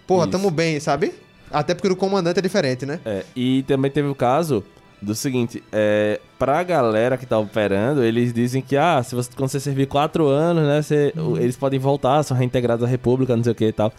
[0.07, 0.33] Porra, Isso.
[0.33, 1.13] tamo bem, sabe?
[1.51, 3.01] Até porque o comandante é diferente, né?
[3.05, 4.65] É, e também teve o caso
[5.01, 9.51] do seguinte, é, pra galera que tá operando, eles dizem que, ah, se você, quando
[9.51, 13.45] você servir quatro anos, né, você- o- eles podem voltar, são reintegrados à república, não
[13.45, 13.93] sei o que e tal.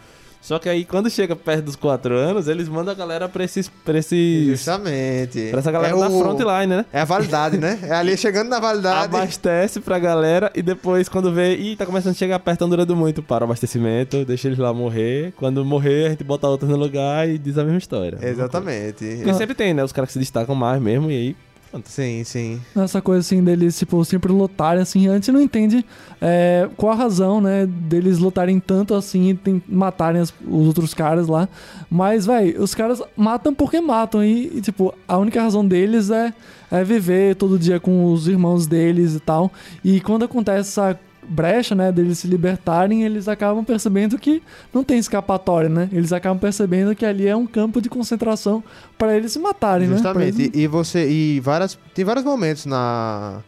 [0.45, 3.67] Só que aí, quando chega perto dos quatro anos, eles mandam a galera pra esses...
[3.67, 5.47] Pra, esses, Justamente.
[5.49, 6.85] pra essa galera é da o- frontline, né?
[6.93, 7.79] É a validade, né?
[7.81, 9.05] É ali chegando na validade.
[9.05, 12.95] Abastece pra galera e depois, quando vê, ih, tá começando a chegar perto, tá durando
[12.95, 15.33] muito, para o abastecimento, deixa eles lá morrer.
[15.35, 18.19] Quando morrer, a gente bota outros no lugar e diz a mesma história.
[18.21, 19.03] Exatamente.
[19.03, 19.83] E sempre tem, né?
[19.83, 21.35] Os caras que se destacam mais mesmo, e aí.
[21.83, 22.61] Sim, sim.
[22.75, 25.85] Essa coisa assim deles, tipo, sempre lutarem assim, antes não entende
[26.21, 30.93] é, qual a razão, né, deles lutarem tanto assim e tem- matarem as- os outros
[30.93, 31.49] caras lá.
[31.89, 36.33] Mas, vai, os caras matam porque matam e, e, tipo, a única razão deles é,
[36.71, 39.51] é viver todo dia com os irmãos deles e tal.
[39.83, 44.41] E quando acontece essa brecha, né, deles se libertarem, eles acabam percebendo que
[44.73, 45.89] não tem escapatória, né?
[45.91, 48.63] Eles acabam percebendo que ali é um campo de concentração
[48.97, 49.95] para eles se matarem, né?
[49.95, 50.41] Justamente.
[50.41, 51.09] eles- E, e você.
[51.09, 51.77] E várias.
[51.93, 53.41] Tem vários momentos na.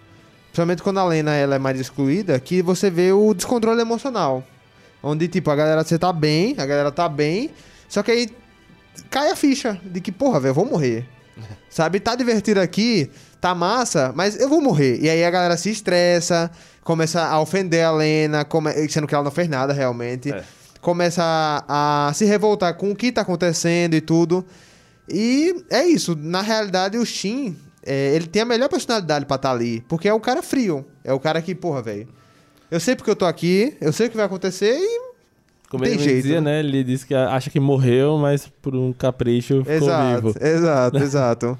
[0.47, 4.43] Principalmente quando a Lena ela é mais excluída, que você vê o descontrole emocional.
[5.03, 7.51] Onde, tipo, a galera você tá bem, a galera tá bem,
[7.87, 8.27] só que aí
[9.09, 11.05] cai a ficha de que, porra, velho, eu vou morrer.
[11.69, 11.99] Sabe?
[11.99, 13.11] Tá divertido aqui,
[13.49, 14.99] tá massa, mas eu vou morrer.
[15.01, 16.51] E aí a galera se estressa,
[16.83, 18.71] começa a ofender a Lena, come...
[18.89, 20.31] sendo que ela não fez nada realmente.
[20.31, 20.43] É.
[20.81, 21.23] Começa
[21.67, 24.45] a, a se revoltar com o que tá acontecendo e tudo.
[25.10, 26.15] E é isso.
[26.15, 29.81] Na realidade, o Shin, é, ele tem a melhor personalidade pra estar ali.
[29.88, 30.86] Porque é o cara frio.
[31.03, 32.07] É o cara que, porra, velho.
[32.69, 35.07] Eu sei porque eu tô aqui, eu sei o que vai acontecer e.
[35.69, 36.60] Como Tem ele jeito, dizia, né?
[36.60, 40.36] Ele disse que acha que morreu, mas por um capricho ficou Exato, vivo.
[40.39, 41.60] exato, exato.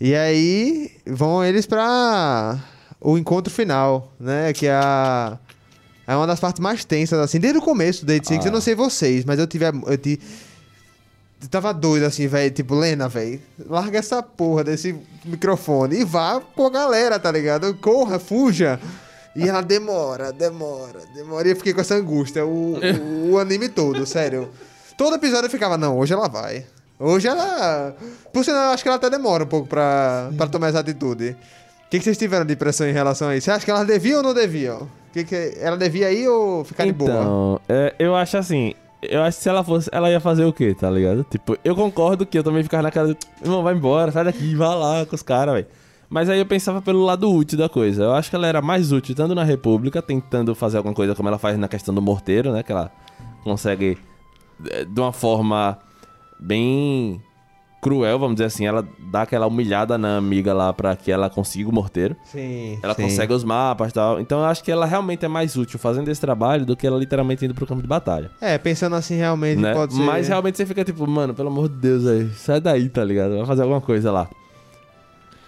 [0.00, 2.58] E aí vão eles pra
[3.00, 4.52] o encontro final, né?
[4.52, 5.38] Que é a.
[6.06, 8.44] É uma das partes mais tensas, assim, desde o começo do Date Six.
[8.44, 8.48] Ah.
[8.48, 9.64] Eu não sei vocês, mas eu tive.
[9.64, 10.20] Eu tive
[11.42, 12.50] eu tava doido assim, velho.
[12.50, 13.40] Tipo, Lena, velho.
[13.68, 17.74] Larga essa porra desse microfone e vá com a galera, tá ligado?
[17.74, 18.80] Corra, fuja.
[19.34, 21.46] E ela demora, demora, demora.
[21.46, 24.50] E eu fiquei com essa angústia o, o, o anime todo, sério.
[24.96, 26.64] Todo episódio eu ficava, não, hoje ela vai.
[26.98, 27.94] Hoje ela.
[28.32, 31.36] Por sinal, eu acho que ela até demora um pouco pra, pra tomar essa atitude.
[31.86, 33.44] O que, que vocês tiveram de impressão em relação a isso?
[33.44, 34.78] Você acha que ela devia ou não devia?
[35.12, 37.10] Que que, ela devia ir ou ficar de boa?
[37.10, 38.74] Então, é, eu acho assim.
[39.02, 41.24] Eu acho que se ela fosse, ela ia fazer o quê, tá ligado?
[41.30, 43.14] Tipo, eu concordo que eu também ficava naquela.
[43.42, 45.66] Irmão, vai embora, sai daqui, vai lá com os caras, velho.
[46.08, 48.04] Mas aí eu pensava pelo lado útil da coisa.
[48.04, 51.28] Eu acho que ela era mais útil estando na República, tentando fazer alguma coisa como
[51.28, 52.62] ela faz na questão do morteiro, né?
[52.62, 52.90] Que ela
[53.44, 53.98] consegue,
[54.70, 55.78] eh, de uma forma
[56.38, 57.20] bem
[57.80, 61.68] cruel, vamos dizer assim, ela dá aquela humilhada na amiga lá pra que ela consiga
[61.70, 62.16] o morteiro.
[62.24, 62.78] Sim.
[62.82, 63.02] Ela sim.
[63.02, 64.20] consegue os mapas e tal.
[64.20, 66.98] Então eu acho que ela realmente é mais útil fazendo esse trabalho do que ela
[66.98, 68.30] literalmente indo pro campo de batalha.
[68.40, 69.72] É, pensando assim, realmente Né?
[69.72, 70.02] pode ser.
[70.02, 73.36] Mas realmente você fica tipo, mano, pelo amor de Deus aí, sai daí, tá ligado?
[73.36, 74.28] Vai fazer alguma coisa lá.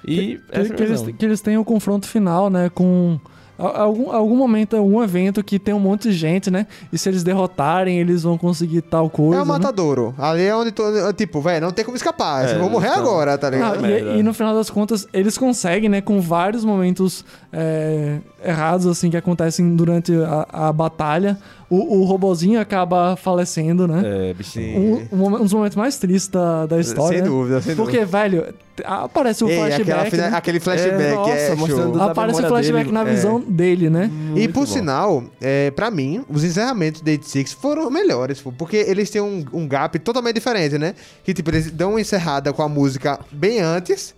[0.04, 1.12] E que, é a que eles, visão.
[1.14, 2.70] que eles têm o confronto final, né?
[2.72, 3.18] Com
[3.58, 6.66] algum, algum momento, algum evento que tem um monte de gente, né?
[6.92, 9.36] E se eles derrotarem, eles vão conseguir tal coisa.
[9.40, 9.52] É o né?
[9.52, 10.14] matadouro.
[10.16, 11.12] Ali é onde todo.
[11.12, 12.48] Tipo, velho, não tem como escapar.
[12.48, 13.86] É, eu vou morrer então- agora, tá Ah, ligado?
[13.86, 16.00] e, e no final das contas, eles conseguem, né?
[16.00, 21.38] Com vários momentos é, errados, assim, que acontecem durante a, a batalha.
[21.70, 24.30] O, o robozinho acaba falecendo, né?
[24.30, 25.06] É, bichinho.
[25.12, 27.18] Um, um um dos momentos mais tristes da, da história.
[27.18, 28.18] sem dúvida, sem Porque, dúvida.
[28.18, 30.10] velho, aparece o Ei, aquela flashback.
[30.10, 30.36] fina- né?
[30.36, 33.04] aquele flashback É, nossa, é, mostrando Aparece o flashback dele, na é.
[33.14, 34.10] visão dele, né?
[34.34, 34.66] E por bom.
[34.66, 39.20] sinal, é, pra mim, os encerramentos do Date Six foram melhores, pô, porque eles têm
[39.20, 40.94] um, um gap totalmente diferente, né?
[41.22, 44.14] Que tipo, eles dão uma encerrada com a música bem antes,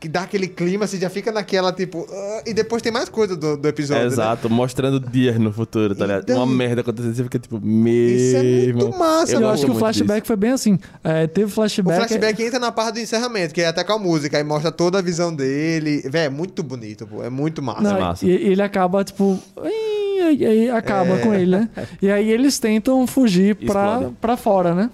[0.00, 3.36] que dá aquele clima, você já fica naquela, tipo, ah, e depois tem mais coisa
[3.36, 4.02] do, do episódio.
[4.02, 4.12] É, né?
[4.12, 6.22] exato, mostrando dias no futuro, tá ligado?
[6.22, 9.64] Então- Uma merda acontecendo, você fica tipo, meu Isso é muito massa, Eu, Eu acho
[9.64, 10.78] que o flashback foi bem assim.
[11.02, 11.98] É, teve O flashback.
[11.98, 14.98] flashback entra na parte do encerramento, que é até com a música, aí mostra toda
[15.00, 16.02] a visão dele.
[16.08, 17.22] Véi, é muito bonito, pô.
[17.24, 17.80] É muito massa.
[17.82, 18.24] Não, é massa.
[18.24, 19.36] E, ele acaba, tipo.
[19.64, 21.18] E aí acaba É.
[21.18, 21.68] com ele, né?
[22.00, 24.90] E aí eles tentam fugir pra, pra fora, né?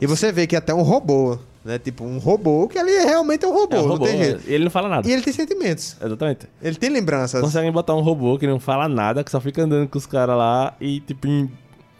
[0.00, 1.78] E você vê que até um robô né?
[1.78, 4.42] Tipo, um robô, que ali realmente é um robô, É um não robô, tem jeito.
[4.46, 5.08] ele não fala nada.
[5.08, 5.96] E ele tem sentimentos.
[6.02, 6.46] Exatamente.
[6.62, 7.40] Ele tem lembranças.
[7.40, 10.36] Conseguem botar um robô que não fala nada, que só fica andando com os caras
[10.36, 11.50] lá e, tipo, em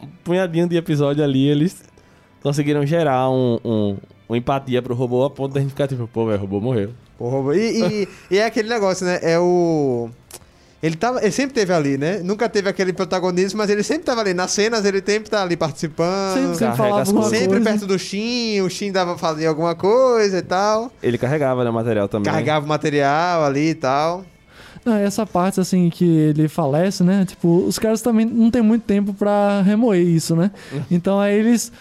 [0.03, 1.83] um punhadinho de episódio ali, eles
[2.43, 3.97] conseguiram gerar um, um,
[4.29, 6.91] uma empatia pro robô a ponto da gente ficar tipo, pô, velho, o robô morreu.
[7.19, 7.53] O robô.
[7.53, 9.19] E, e- e é aquele negócio, né?
[9.23, 10.09] É o.
[10.81, 12.21] Ele, tava, ele sempre teve ali, né?
[12.23, 14.33] Nunca teve aquele protagonismo, mas ele sempre tava ali.
[14.33, 16.35] Nas cenas, ele sempre tá ali participando.
[16.35, 17.39] Sempre, sempre carrega falava as alguma coisas.
[17.41, 17.71] Sempre coisa.
[17.71, 20.93] perto do Shin, o Shin dava fazia alguma coisa e tal.
[21.03, 22.31] Ele carregava né, o material também.
[22.31, 24.25] Carregava o material ali e tal.
[24.85, 27.25] Não, essa parte, assim, que ele falece, né?
[27.27, 30.53] Tipo, os caras também não tem muito tempo pra remoer isso, né?
[30.91, 31.73] Então, aí eles...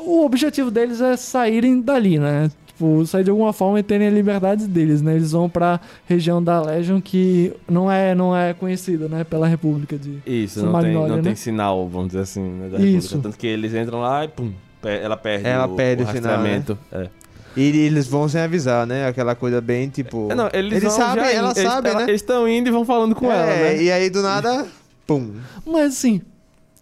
[0.00, 2.50] O objetivo deles é saírem dali, né?
[2.80, 5.14] Tipo, sair de alguma forma e terem a liberdade deles, né?
[5.14, 9.22] Eles vão pra região da Legion que não é, não é conhecida, né?
[9.22, 10.18] Pela República de...
[10.24, 11.20] Isso, não, tem, não né?
[11.22, 13.08] tem sinal, vamos dizer assim, né, da Isso.
[13.08, 13.18] República.
[13.22, 14.50] Tanto que eles entram lá e pum,
[14.82, 16.78] ela perde Ela o, perde o o sinal, rastreamento.
[16.90, 17.08] É.
[17.54, 19.06] E eles vão sem avisar, né?
[19.06, 20.28] Aquela coisa bem tipo.
[20.30, 22.04] É, Não, eles, vão sabem, já ela indo, eles- sabe, ela- né?
[22.08, 23.82] Eles estão indo e vão falando com é, ela, né?
[23.82, 24.66] E aí do nada,
[25.06, 25.32] pum.
[25.66, 26.22] Mas, assim...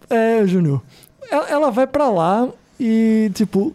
[0.09, 0.81] É, Júnior...
[1.29, 3.75] Ela, ela vai pra lá e, tipo...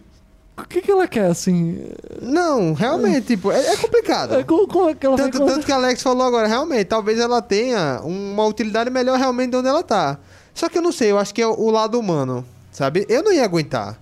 [0.56, 1.84] O que que ela quer, assim?
[2.22, 4.36] Não, realmente, tipo, é, é complicado.
[4.36, 5.48] É, como, como é que ela Tanto, vai...
[5.48, 9.58] tanto que a Alex falou agora, realmente, talvez ela tenha uma utilidade melhor realmente de
[9.58, 10.20] onde ela tá.
[10.54, 13.06] Só que eu não sei, eu acho que é o, lado humano, sabe?
[13.10, 14.00] Eu não ia aguentar.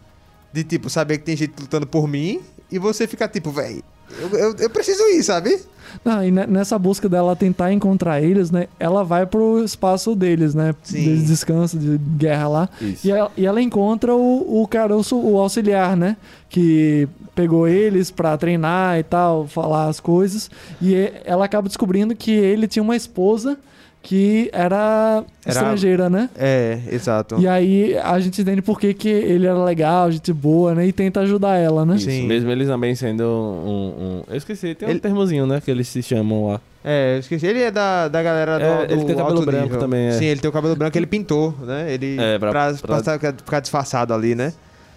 [0.52, 3.82] De tipo, saber que tem gente lutando por mim e você ficar tipo, véi,
[4.20, 5.60] eu, eu, eu preciso ir, sabe?
[6.06, 8.68] Não, e ne- nessa busca dela tentar encontrar eles, né?
[8.80, 10.74] Ela vai pro espaço deles, né?
[10.84, 11.04] Sim.
[11.04, 12.70] De descanso, de guerra lá.
[12.80, 13.06] Isso.
[13.08, 16.16] E ela, e ela encontra o, o caroço, o auxiliar, né?
[16.50, 20.50] Que pegou eles pra treinar e tal, falar as coisas.
[20.82, 23.58] E- ela acaba descobrindo que ele tinha uma esposa
[24.04, 26.30] que era, Era- estrangeira, né?
[26.36, 27.40] É, exato.
[27.40, 30.88] E aí a gente entende por que, que ele era legal, gente boa, né?
[30.88, 31.96] E tenta ajudar ela, né?
[31.98, 32.26] Isso, Sim.
[32.28, 35.62] mesmo eles também sendo um, um- Eu esqueci, tem um Ele- termozinho, né?
[35.64, 36.62] Que eles se chamam lá.
[36.84, 37.46] É, eu esqueci.
[37.46, 39.80] Ele é da, da galera do, É, do ele tem cabelo alto branco nível.
[39.80, 40.12] também, é.
[40.14, 41.94] Sim, ele tem o cabelo branco, ele pintou, né?
[41.94, 44.52] Ele É, pra- pra, pra- pra ficar disfarçado ali, né?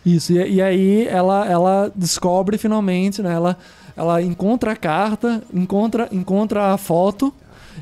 [0.05, 3.35] Isso, e, e aí ela, ela descobre finalmente, né?
[3.35, 3.57] Ela,
[3.97, 7.33] ela encontra a carta, encontra, encontra a foto,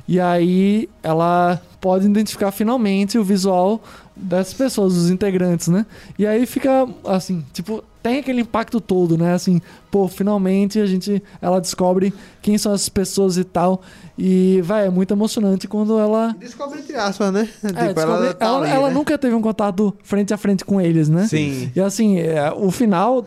[0.09, 3.83] e aí ela pode identificar finalmente o visual
[4.15, 5.85] dessas pessoas, dos integrantes, né?
[6.19, 9.33] E aí fica assim, tipo, tem aquele impacto todo, né?
[9.35, 9.61] Assim,
[9.91, 12.13] pô, finalmente a gente ela descobre
[12.43, 13.81] quem são as pessoas e tal.
[14.19, 17.49] E vai, é muito emocionante quando ela Descobre entre aspas, né?
[17.63, 18.95] é, Tipo, descobre- ela tá ela, ali, ela né?
[18.95, 21.27] nunca teve um contato frente a frente com eles, né?
[21.27, 21.73] Sim.
[21.75, 23.25] E assim, é, o final,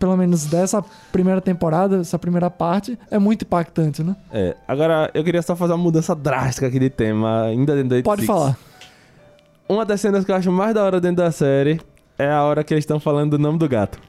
[0.00, 0.82] pelo menos dessa
[1.12, 4.16] primeira temporada, essa primeira parte, é muito impactante, né?
[4.32, 8.02] É, agora eu queria só fazer uma mudança drástica aqui de tema, ainda dentro da
[8.02, 8.26] Pode 86.
[8.26, 8.58] falar.
[9.68, 11.78] Uma das cenas que eu acho mais da hora dentro da série
[12.18, 14.00] é a hora que eles estão falando do nome do gato.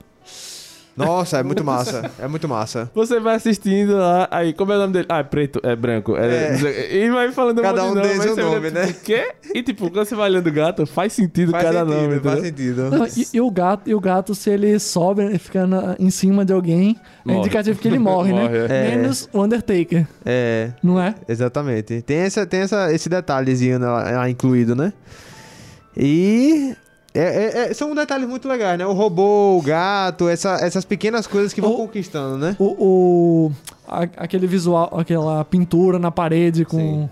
[0.95, 2.12] Nossa, é muito massa.
[2.19, 2.91] É muito massa.
[2.93, 5.06] Você vai assistindo lá, aí, como é o nome dele?
[5.10, 6.15] Ah, é preto, é branco.
[6.17, 6.56] É,
[6.91, 8.86] E vai falando Cada um deles um você olha, nome, tipo, né?
[8.88, 9.32] O quê?
[9.56, 12.39] E tipo, quando você vai olhando o gato, faz sentido Faz cada sentido, nome, faz
[12.39, 12.43] entendeu?
[12.43, 12.89] sentido.
[12.91, 16.10] Não, e, e o gato, e o gato, se ele sobe e fica na- em
[16.10, 17.39] cima de alguém, é Morre.
[17.39, 18.65] indicativo que ele morre, Morre, né?
[18.69, 18.95] é.
[18.97, 21.15] Menos o Undertaker, É, não é?
[21.27, 22.01] exatamente.
[22.01, 24.91] Tem, essa, tem essa, esse detalhezinho lá, lá incluído, né?
[25.95, 26.75] E.
[27.13, 28.86] é- é- é- são detalhes muito legais, né?
[28.86, 32.56] O robô, o gato, essa- essas pequenas coisas que vão O- conquistando, né?
[32.60, 33.52] O, o-
[33.88, 37.10] a- aquele visual, aquela pintura na parede com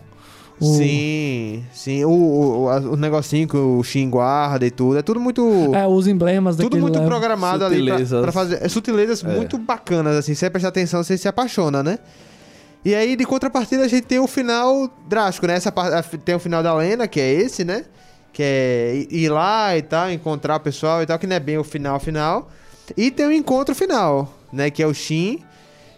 [0.61, 2.03] o, Sim, sim.
[2.03, 4.97] O, o, o, negocinho que o Shin guarda e tudo.
[4.97, 5.41] É tudo muito.
[5.73, 8.21] é, os emblemas Tudo daquele muito programado ali pra, Sutilezas.
[8.21, 8.59] pra fazer.
[8.65, 9.27] é, Sutilezas É.
[9.27, 10.33] muito bacanas, assim.
[10.33, 11.97] Se você prestar atenção, você se apaixona, né?
[12.83, 15.53] E aí, de contrapartida, a gente tem o final drástico, né?
[15.55, 15.71] Essa
[16.23, 17.85] tem o final da Lena, que é esse, né?
[18.33, 21.57] Que é ir- lá e tal, encontrar o pessoal e tal, que não é bem
[21.57, 22.49] o final final.
[22.95, 24.69] E tem o encontro final, né?
[24.69, 25.39] Que é o Shin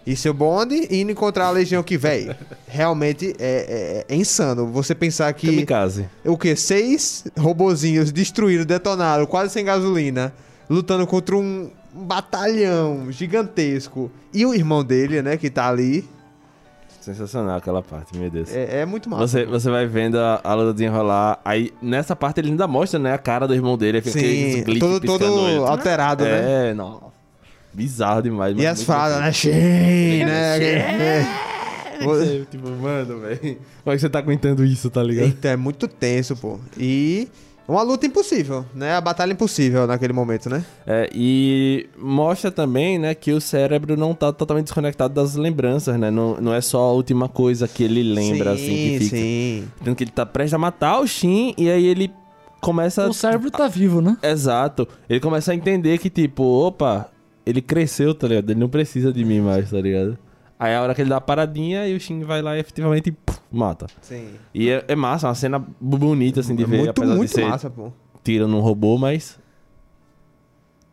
[0.05, 2.35] e seu bonde indo encontrar a Legião que, véi,
[2.67, 4.67] realmente é, é- é insano.
[4.67, 6.07] Você pensar que Kamikaze.
[6.25, 6.55] o que?
[6.55, 10.33] Seis robozinhos destruídos, detonados, quase sem gasolina,
[10.69, 14.09] lutando contra um batalhão gigantesco.
[14.33, 16.07] E o irmão dele, né, que tá ali.
[17.01, 18.53] Sensacional aquela parte, meu Deus.
[18.53, 19.27] É, é muito massa.
[19.27, 21.41] Você, você vai vendo a, a luta desenrolar.
[21.43, 24.01] Aí, nessa parte, ele ainda mostra, né, a cara do irmão dele.
[24.01, 26.69] Fica Sim, glitch todo, todo alterado, né?
[26.69, 27.11] É, não.
[27.73, 28.55] Bizarro demais.
[28.57, 29.31] E as frases, né?
[29.31, 31.23] Shin, né?
[32.03, 33.39] É, tipo, mano, velho.
[33.39, 35.25] Como é que você tá aguentando isso, tá ligado?
[35.25, 36.59] Eita, é muito tenso, pô.
[36.77, 37.27] E
[37.71, 38.95] uma luta impossível, né?
[38.95, 40.63] A batalha impossível naquele momento, né?
[40.85, 46.11] É, e mostra também, né, que o cérebro não tá totalmente desconectado das lembranças, né?
[46.11, 49.15] Não, não é só a última coisa que ele lembra, sim, assim, que fica.
[49.15, 52.11] Sim, Tanto que ele tá prestes a matar o Shin e aí ele
[52.59, 53.07] começa...
[53.07, 54.17] O cérebro tá vivo, né?
[54.21, 54.87] Exato.
[55.09, 57.09] Ele começa a entender que, tipo, opa,
[57.45, 58.49] ele cresceu, tá ligado?
[58.51, 60.17] Ele não precisa de mim mais, tá ligado?
[60.61, 63.11] Aí a hora que ele dá a paradinha, aí o Shin vai lá e efetivamente
[63.11, 63.87] puf, mata.
[63.99, 64.35] Sim.
[64.53, 67.35] E é, é massa, uma cena bonita assim de É ver, muito, apesar muito de
[67.35, 67.91] ser massa, pô.
[68.23, 69.39] tira num robô, mas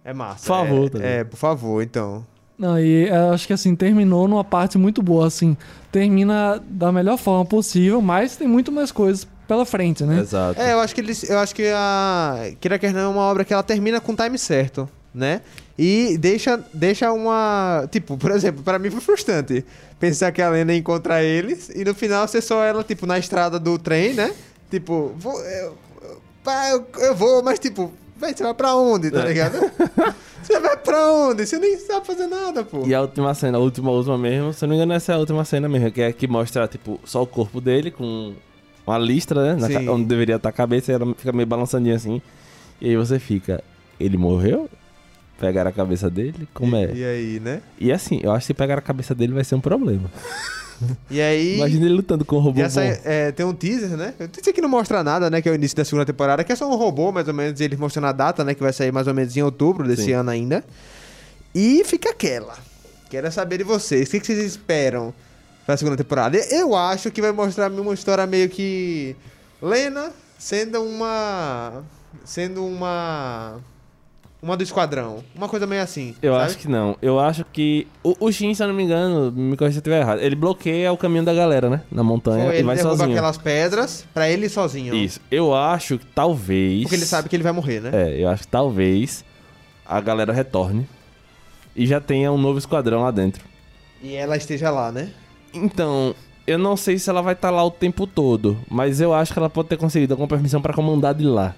[0.02, 0.38] É massa.
[0.46, 2.24] Por favor, é, tá é, por favor, então.
[2.56, 5.54] Não, e eu acho que assim, terminou numa parte muito boa, assim.
[5.92, 10.18] Termina da melhor forma possível, mas tem muito mais coisas pela frente, né?
[10.20, 10.58] exato.
[10.58, 11.28] É, eu acho que eles.
[11.28, 12.52] Eu acho que a.
[12.58, 15.42] Kira Kern é uma obra que ela termina com o time certo, né?
[15.78, 17.86] E deixa, deixa uma.
[17.92, 19.64] Tipo, por exemplo, pra mim foi frustrante.
[20.00, 23.18] Pensar que a Lena ia encontrar eles e no final ser só ela, tipo, na
[23.18, 24.32] estrada do trem, né?
[24.70, 25.38] Tipo, vou.
[25.40, 25.78] Eu,
[26.72, 29.28] eu, eu, vou, mas tipo, véi, você vai pra onde, tá É.
[29.28, 29.58] ligado?
[30.42, 31.46] você vai pra onde?
[31.46, 32.84] Você nem sabe fazer nada, pô.
[32.86, 35.12] E a última cena, a última, a última mesmo, se eu não me engano, essa
[35.12, 38.34] é a última cena mesmo, que é que mostra, tipo, só o corpo dele com
[38.86, 39.68] uma listra, né?
[39.68, 42.20] ca- onde deveria estar a cabeça, e ela fica meio balançandinha assim.
[42.80, 43.62] E aí você fica,
[44.00, 44.68] ele morreu?
[45.38, 46.48] Pegaram a cabeça dele?
[46.52, 46.94] Como e, é?
[46.94, 47.62] E aí, né?
[47.78, 50.10] E assim, eu acho que se pegar a cabeça dele vai ser um problema.
[51.10, 51.56] E aí.
[51.56, 52.96] Imagina ele lutando com o robô E essa, bom.
[53.04, 54.14] é, tem um teaser, né?
[54.20, 55.42] O teaser que não mostra nada, né?
[55.42, 57.58] Que é o início da segunda temporada, que é só um robô, mais ou menos,
[57.60, 58.54] e eles mostrando a data, né?
[58.54, 60.12] Que vai sair mais ou menos em outubro desse Sim.
[60.12, 60.64] ano ainda.
[61.54, 62.56] E fica aquela.
[63.10, 64.08] Quero saber de vocês.
[64.08, 65.12] O que vocês esperam
[65.66, 66.36] pra segunda temporada?
[66.36, 69.16] Eu acho que vai mostrar uma história meio que.
[69.60, 71.82] Lena sendo uma.
[72.24, 73.58] Sendo uma.
[74.40, 75.24] Uma do esquadrão.
[75.34, 76.14] Uma coisa meio assim.
[76.22, 76.44] Eu sabe?
[76.44, 76.96] acho que não.
[77.02, 77.88] Eu acho que.
[78.04, 80.20] O, o Shin, se eu não me engano, me corrija se eu estiver errado.
[80.20, 81.82] Ele bloqueia o caminho da galera, né?
[81.90, 83.16] Na montanha Foi, e ele vai derruba sozinho.
[83.16, 84.94] aquelas pedras pra ele sozinho.
[84.94, 85.20] Isso.
[85.28, 86.82] Eu acho que talvez.
[86.82, 87.90] Porque ele sabe que ele vai morrer, né?
[87.92, 89.24] É, eu acho que talvez
[89.84, 90.88] a galera retorne
[91.74, 93.44] e já tenha um novo esquadrão lá dentro.
[94.00, 95.10] E ela esteja lá, né?
[95.52, 96.14] Então,
[96.46, 99.38] eu não sei se ela vai estar lá o tempo todo, mas eu acho que
[99.38, 101.56] ela pode ter conseguido alguma permissão pra comandar de lá.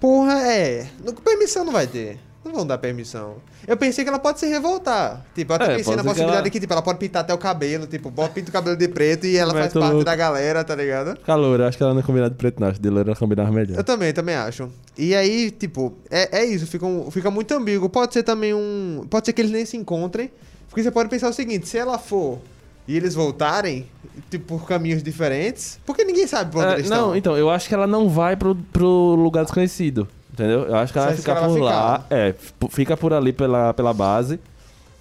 [0.00, 0.86] Porra, é.
[1.24, 2.18] Permissão não vai ter.
[2.44, 3.36] Não vão dar permissão.
[3.66, 5.26] Eu pensei que ela pode se revoltar.
[5.34, 7.22] Tipo, eu até É, pensei na ser que possibilidade ela- que, tipo, ela pode pintar
[7.22, 10.04] até o cabelo, tipo, pinta o cabelo de preto e ela faz parte louco.
[10.04, 11.18] da galera, tá ligado?
[11.26, 12.68] Calor, eu acho que ela não é combinada de preto, não.
[12.68, 13.76] Acho que de loira ela combinava melhor.
[13.76, 14.70] Eu também, também acho.
[14.96, 17.88] E aí, tipo, é, é isso, fica, um- fica muito ambíguo.
[17.90, 19.04] Pode ser também um.
[19.10, 20.30] Pode ser que eles nem se encontrem.
[20.68, 22.38] Porque você pode pensar o seguinte: se ela for
[22.88, 23.86] e eles voltarem,
[24.30, 25.78] tipo, por caminhos diferentes.
[25.86, 27.16] Porque ninguém sabe por onde É, eles não, estão.
[27.16, 30.06] então, eu acho que ela não vai pro, pro lugar desconhecido.
[30.32, 30.64] Entendeu?
[30.64, 32.06] Eu acho que ela Você vai acha que ficar ela por vai lá.
[32.10, 32.34] É,
[32.70, 34.38] fica por ali pela, pela base.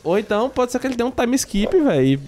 [0.04, 2.06] Ou então pode ser que ele dê um time skip, velho.
[2.06, 2.20] E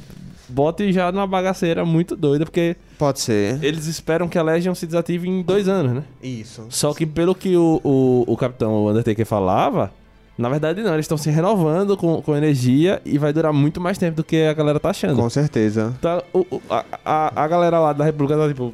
[0.49, 3.63] bote já numa bagaceira muito doida, porque Pode ser.
[3.63, 6.03] eles esperam que a Legion se desative em dois anos, né?
[6.21, 6.65] Isso.
[6.69, 9.91] Só que pelo que o, o, o capitão Undertaker falava,
[10.38, 13.97] na verdade não, eles estão se renovando com, com energia e vai durar muito mais
[13.97, 15.15] tempo do que a galera tá achando.
[15.15, 15.93] Com certeza.
[15.97, 18.73] Então, o- o- a, a, a galera lá da República tá tipo,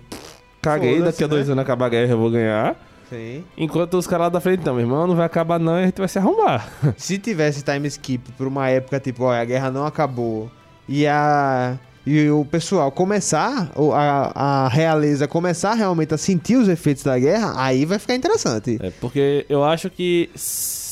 [0.61, 1.53] caguei, daqui a dois né?
[1.53, 2.75] anos acabar a guerra eu vou ganhar.
[3.09, 3.43] Sim.
[3.57, 5.85] Enquanto os caras lá da frente, não, meu irmão, não vai acabar não e a
[5.85, 6.67] gente vai se arrumar.
[6.97, 10.49] Se tivesse time skip por uma época, tipo, ó, a guerra não acabou
[10.89, 11.77] e a.
[12.05, 17.53] E o pessoal começar, a, a realeza começar realmente a sentir os efeitos da guerra,
[17.55, 18.77] aí vai ficar interessante.
[18.81, 20.29] É, porque eu acho que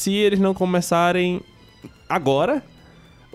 [0.01, 1.41] se eles não começarem
[2.09, 2.63] agora,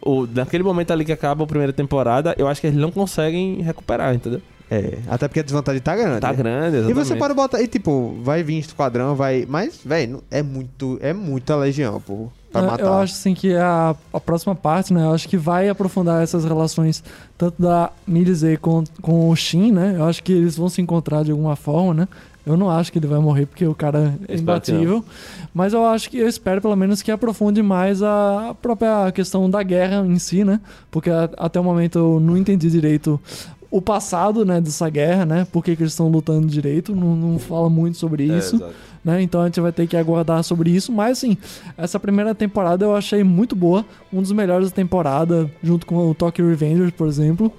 [0.03, 3.61] ou naquele momento ali que acaba a primeira temporada, eu acho que eles não conseguem
[3.63, 4.41] recuperar, entendeu?
[4.69, 6.21] É, até porque a desvantagem tá grande.
[6.21, 7.07] Tá grande, E exatamente.
[7.07, 7.63] você pode botar.
[7.63, 9.47] E tipo, vai vir esquadrão, vai.
[9.49, 10.99] Mas, velho, é muito.
[11.01, 12.27] É muita legião, pô.
[12.51, 12.83] Pra Eu- matar.
[12.85, 15.05] Eu acho assim que a, a próxima parte, né?
[15.05, 17.05] Eu acho que vai aprofundar essas relações
[17.39, 19.95] tanto da Mirizei com, com o Shin, né?
[19.99, 22.09] Eu acho que eles vão se encontrar de alguma forma, né?
[22.47, 25.05] Eu não acho que ele vai morrer porque o cara é imbatível.
[25.53, 29.63] Mas eu acho que eu espero pelo menos que aprofunde mais a própria questão da
[29.65, 30.61] guerra em si, né?
[30.91, 33.21] Porque até o momento eu não entendi direito
[33.69, 35.47] o passado, né, dessa guerra, né?
[35.51, 36.95] Por que, eles estão lutando direito?
[36.95, 38.73] Não, não fala muito sobre É, isso exato.
[39.05, 39.21] né?
[39.21, 40.93] Então a gente vai ter que aguardar sobre isso.
[40.93, 41.37] Mas assim,
[41.77, 43.85] essa primeira temporada eu achei muito boa.
[44.13, 47.53] Um dos melhores da temporada, junto com o Tokyo Revengers, por exemplo.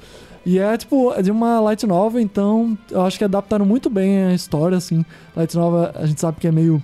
[0.50, 4.24] E é tipo, é de uma light novel, então eu acho que adaptaram muito bem
[4.28, 5.04] a história, assim.
[5.36, 6.82] Light novel a gente sabe que é meio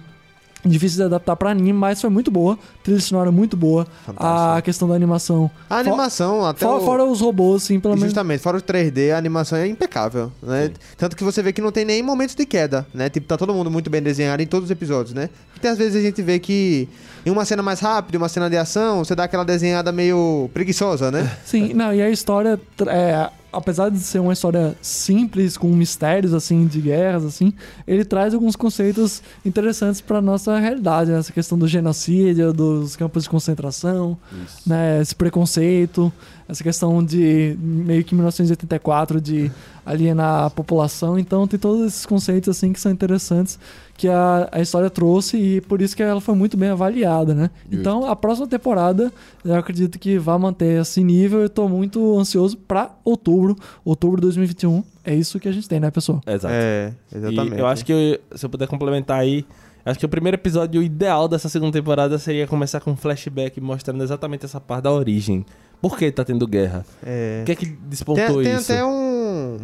[0.66, 2.58] difícil de adaptar pra anime, mas foi muito boa.
[2.84, 3.86] Trilha sonora muito boa.
[4.18, 5.50] A questão da animação.
[5.70, 6.66] A animação, até.
[6.66, 8.10] Fora, o- fora os robôs, assim, pelo menos.
[8.10, 10.72] Justamente, fora o 3D, a animação é impecável, né?
[10.98, 13.10] Tanto que você vê que não tem nem momentos de queda, né?
[13.10, 15.30] Tipo, tá todo mundo muito bem desenhado em todos os episódios, né?
[15.54, 16.88] Porque às vezes a gente vê que
[17.26, 20.50] em uma cena mais rápida, em uma cena de ação, você dá aquela desenhada meio
[20.54, 21.30] preguiçosa, né?
[21.46, 26.66] Sim, não, e a história, é, apesar de ser uma história simples, com mistérios, assim,
[26.66, 27.54] de guerras, assim,
[27.88, 31.20] ele traz alguns conceitos interessantes pra nossa realidade, né?
[31.20, 34.18] essa questão do genocídio, dos campos de concentração,
[34.66, 36.12] né, esse preconceito,
[36.48, 39.52] essa questão de meio que 1984 de
[39.86, 43.60] alienar a população, então tem todos esses conceitos, assim, que são interessantes,
[43.98, 47.50] que a, a história trouxe e por isso que ela foi muito bem avaliada, né?
[47.64, 47.80] Justo.
[47.80, 49.12] Então, a próxima temporada,
[49.44, 51.42] eu acredito que vai manter esse nível.
[51.42, 54.84] Eu tô muito ansioso pra outubro, outubro de 2021.
[55.04, 56.22] É isso que a gente tem, né, pessoal?
[56.26, 56.54] Exato.
[56.56, 57.56] É, exatamente.
[57.58, 59.46] E eu acho que, eu- se eu puder complementar aí,
[59.86, 64.04] acho que o primeiro episódio ideal dessa segunda temporada seria começar com um flashback mostrando
[64.04, 65.46] exatamente essa parte da origem.
[65.82, 66.86] Por que tá tendo guerra?
[67.06, 67.40] É.
[67.42, 68.72] O que é que Tem, despontou tem isso?
[68.72, 69.58] até um.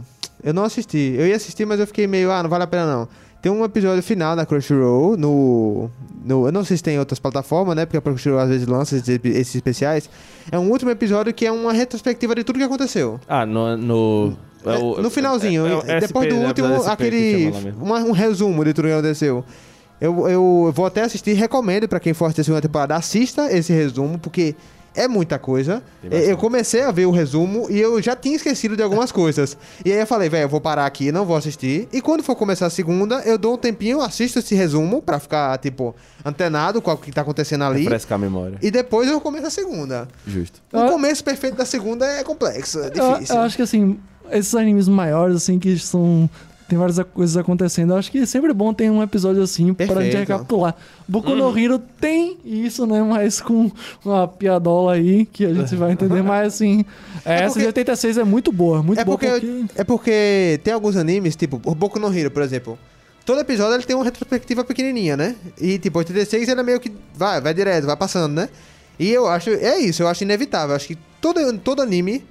[0.43, 1.15] Eu não assisti.
[1.17, 3.07] Eu ia assistir, mas eu fiquei meio, ah, não vale a pena não.
[3.41, 5.89] Tem um episódio final na Crunchyroll, no,
[6.25, 6.45] no.
[6.47, 7.85] Eu não sei se tem em outras plataformas, né?
[7.85, 10.09] Porque a Crunchyroll às vezes lança esses, esses especiais.
[10.51, 13.17] É um último episódio que é uma retrospectiva de tudo que aconteceu.
[13.27, 13.77] Ah, no.
[13.77, 14.33] no...
[14.65, 16.47] é o- no finalzinho, é- é o depois SP, do né?
[16.47, 17.71] último, Episódio SP que aquele.
[17.79, 19.45] uma- um resumo de tudo que aconteceu.
[20.01, 23.73] Eu, eu vou até assistir, recomendo pra quem for assistir a segunda temporada, assista esse
[23.73, 24.55] resumo, porque
[24.95, 25.83] é muita coisa.
[26.09, 29.55] Eu comecei a ver o resumo e eu já tinha esquecido de algumas coisas.
[29.85, 31.87] E aí eu falei, velho, eu vou parar aqui, não vou assistir.
[31.93, 35.57] E quando for começar a segunda, eu dou um tempinho, assisto esse resumo pra ficar,
[35.59, 35.95] tipo,
[36.25, 37.83] antenado com o que tá acontecendo ali.
[37.83, 38.57] Refrescar a memória.
[38.61, 40.07] E depois eu começo a segunda.
[40.25, 40.59] Justo.
[40.73, 40.89] O Ah.
[40.89, 43.35] começo perfeito da segunda é complexo, é Eu, difícil.
[43.35, 43.99] eu acho que assim,
[44.31, 46.29] esses animes maiores, assim, que são.
[46.69, 47.93] Tem várias coisas acontecendo.
[47.93, 50.17] Eu acho que é sempre bom ter um episódio assim pra gente Perfeito.
[50.19, 50.75] recapitular.
[51.07, 51.51] Boku Uhum.
[51.51, 53.01] no Hero tem isso, né?
[53.01, 53.71] Mas com
[54.05, 56.21] uma piadola aí que a gente vai entender.
[56.21, 56.85] Mas assim,
[57.25, 58.83] essa porque- de 86 é muito boa.
[58.83, 59.65] Muito É boa porque, porque.
[59.75, 62.77] é porque tem alguns animes, tipo, o Boku no Hero, por exemplo.
[63.25, 65.35] Todo episódio ele tem uma retrospectiva pequenininha, né?
[65.59, 68.47] E, tipo, 86 ele é meio que vai, vai direto, vai passando, né?
[68.99, 70.69] E eu acho, é isso, eu acho inevitável.
[70.71, 72.23] Eu acho que todo, todo anime,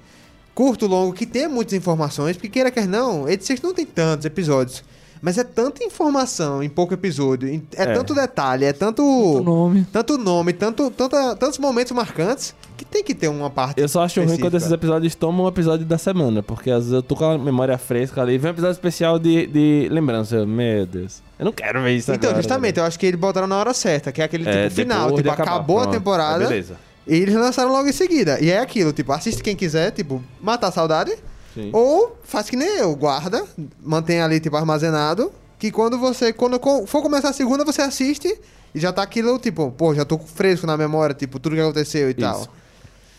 [0.59, 4.83] curto, longo, que tenha muitas informações, porque queira quer não, 86 não tem tantos episódios.
[5.23, 7.87] Mas é tanta informação em pouco episódio, é, É.
[7.95, 9.03] tanto detalhe, é tanto...
[9.03, 9.87] O nome.
[9.93, 14.03] Tanto nome, tanto, tanta, tantos momentos marcantes, que tem que ter uma parte Eu só
[14.05, 14.57] acho ruim quando específica.
[14.59, 17.77] esses episódios tomam um episódio da semana, porque às vezes eu tô com a memória
[17.79, 18.37] fresca ali.
[18.39, 20.37] Vem um episódio especial de, de lembrança.
[20.37, 21.21] Eu, Meu Deus.
[21.39, 22.85] Eu não quero ver isso Então, agora, justamente, velho.
[22.85, 25.13] eu acho que eles botaram na hora certa, que é aquele É, tipo final.
[25.15, 25.51] Tipo, acabar.
[25.53, 25.95] acabou a Pronto.
[25.99, 26.77] temporada É, beleza.
[27.09, 28.39] E eles lançaram logo em seguida.
[28.41, 31.17] E é aquilo, tipo, assiste quem quiser, tipo, matar a saudade.
[31.55, 31.71] Sim.
[31.73, 33.45] Ou faz que nem eu, guarda,
[33.83, 35.33] mantém ali, tipo, armazenado.
[35.59, 38.39] Que quando você, quando for começar a segunda, você assiste
[38.75, 42.11] e já tá aquilo, tipo, pô, já tô fresco na memória, tipo, tudo que aconteceu
[42.11, 42.47] e tal.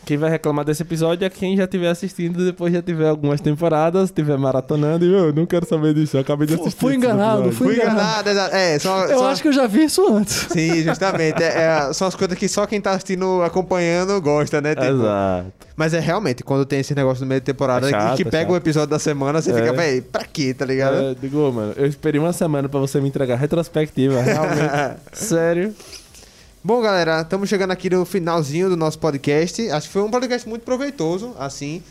[0.06, 4.06] Quem vai reclamar desse episódio é quem já estiver assistindo depois já tiver algumas temporadas,
[4.06, 6.18] estiver maratonando e eu não quero saber disso.
[6.18, 6.80] Eu acabei de assistir.
[6.80, 8.28] fui enganado, fui Fui enganado.
[8.30, 8.56] enganado.
[8.56, 10.48] É, só, Eu só- acho que eu já vi isso antes.
[10.52, 11.44] Sim, justamente.
[11.44, 14.74] É, é, são as coisas que só quem tá assistindo, acompanhando, gosta, né?
[14.74, 15.52] Tipo, Exato.
[15.76, 18.26] Mas é realmente, quando tem esse negócio no meio de temporada É chato, que é
[18.26, 18.54] pega chato.
[18.54, 19.54] o episódio da semana, você É.
[19.54, 20.96] fica, véi, pra quê, tá ligado?
[20.96, 24.98] É, digo, "Ô, mano, eu esperei uma semana pra você me entregar retrospectiva, realmente.
[25.14, 25.74] Sério.
[26.64, 29.70] Bom, galera, estamos chegando aqui no finalzinho do nosso podcast.
[29.72, 31.82] Acho que foi um podcast muito proveitoso, assim.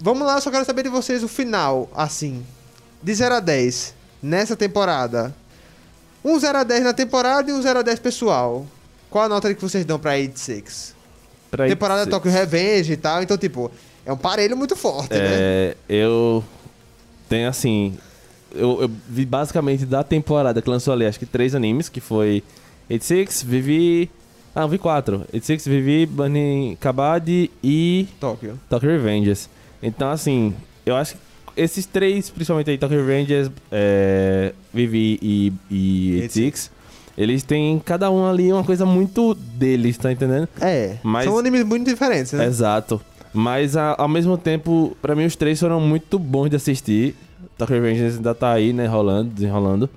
[0.00, 2.44] Vamos lá, só quero saber de vocês o final, assim.
[3.02, 5.34] De 0 a 10, nessa temporada.
[6.24, 8.66] Um 0 a 10 na temporada e um 0 a 10 pessoal.
[9.08, 10.94] Qual a nota que vocês dão pra 86?
[11.50, 13.70] Pra temporada ir- Tokyo Revenge e tal, então, tipo,
[14.04, 15.20] é um parelho muito forte, né?
[15.22, 16.42] É, eu
[17.28, 17.96] tenho assim.
[18.52, 22.42] Eu, eu vi basicamente da temporada que lançou ali, acho que três animes, que foi
[22.90, 24.10] 86, Vivi.
[24.54, 25.18] Ah, vi quatro.
[25.32, 28.58] 86, Vivi, Burning Kabaddi e Tóquio.
[28.70, 29.48] Tokyo Revengers.
[29.82, 31.20] Então, assim, eu acho que
[31.56, 36.70] esses três, principalmente aí, Tokyo Revengers, é, Vivi e, e 86,
[37.18, 40.48] eles têm cada um ali uma coisa muito deles, tá entendendo?
[40.60, 42.46] É, Mas- são animes muito diferentes, né?
[42.46, 43.00] Exato.
[43.34, 47.14] Mas a- ao mesmo tempo, pra mim os três foram muito bons de assistir.
[47.58, 49.88] Tokyo Revengers ainda tá aí, né, rolando, desenrolando.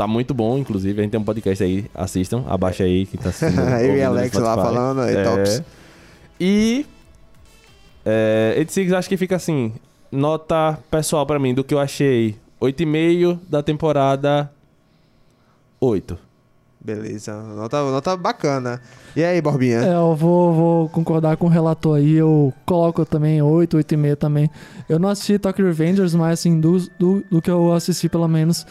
[0.00, 0.98] Tá muito bom, inclusive.
[0.98, 2.42] A gente tem um podcast aí, assistam.
[2.48, 3.60] Abaixa aí quem tá assistindo.
[3.84, 5.22] Eu e Alex lá falando, aí, É.
[5.22, 5.62] tops.
[6.40, 6.86] E.
[8.06, 9.74] É, 86 acho que fica assim.
[10.10, 12.34] Nota pessoal pra mim do que eu achei.
[12.58, 14.50] 8,5 da temporada
[15.78, 16.16] 8.
[16.82, 18.80] Beleza, nota, nota bacana.
[19.14, 19.80] E aí, Borbinha?
[19.82, 22.14] É, eu vou, vou concordar com o relator aí.
[22.14, 24.48] Eu coloco também 8, 8,5 também.
[24.88, 28.66] Eu não assisti Tokyo Revengers, mas assim, do, do, do que eu assisti pelo menos,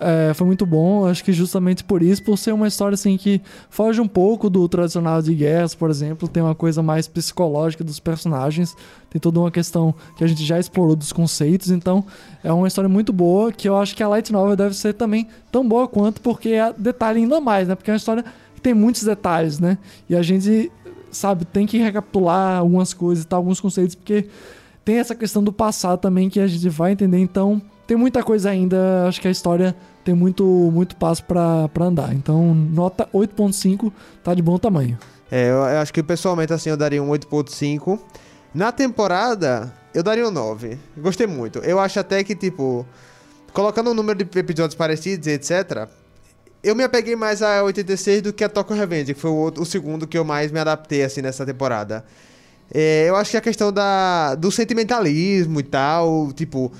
[0.00, 1.06] é, foi muito bom.
[1.06, 4.66] Acho que justamente por isso, por ser uma história assim que foge um pouco do
[4.66, 8.74] tradicional de guerras, por exemplo, tem uma coisa mais psicológica dos personagens,
[9.10, 12.04] tem toda uma questão que a gente já explorou dos conceitos, então
[12.42, 15.28] é uma história muito boa que eu acho que a Light Novel deve ser também
[15.52, 17.74] tão boa quanto, porque é detalhe ainda mais, né?
[17.74, 18.24] Porque é uma história
[18.54, 19.76] que tem muitos detalhes, né?
[20.08, 20.72] E a gente,
[21.10, 24.28] sabe, tem que recapitular algumas coisas e tal, alguns conceitos, porque
[24.82, 28.50] tem essa questão do passado também que a gente vai entender, então tem muita coisa
[28.50, 29.74] ainda, acho que a história
[30.04, 32.14] tem muito, muito passo pra andar.
[32.14, 34.96] Então, nota 8.5 tá de bom tamanho.
[35.28, 37.98] É, eu, eu acho que pessoalmente assim eu daria um 8.5.
[38.54, 40.78] Na temporada, eu daria um 9.
[40.98, 41.58] Gostei muito.
[41.58, 42.86] Eu acho até que, tipo,
[43.52, 45.88] colocando um número de episódios parecidos, etc.,
[46.62, 49.66] eu me apeguei mais a 86 do que a Tokyo Revenge, que foi o, o
[49.66, 52.04] segundo que eu mais me adaptei, assim, nessa temporada.
[52.72, 56.70] É, eu acho que a questão da, do sentimentalismo e tal, tipo...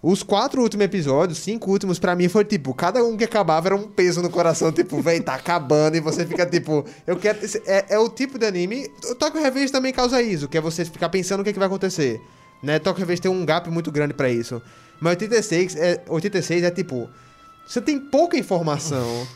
[0.00, 3.76] Os quatro últimos episódios, cinco últimos, pra mim foi tipo, cada um que acabava era
[3.76, 7.38] um peso no coração, tipo, véi, tá acabando, e você fica tipo, eu quero.
[7.66, 8.88] É, é o tipo de anime.
[9.10, 11.58] O Tokyo Revenge também causa isso, que é você ficar pensando o que, é que
[11.58, 12.20] vai acontecer.
[12.62, 12.78] Né?
[12.78, 14.62] Tokyo Revenge tem um gap muito grande pra isso.
[15.00, 17.08] Mas 86 é, 86 é tipo,
[17.66, 19.26] você tem pouca informação.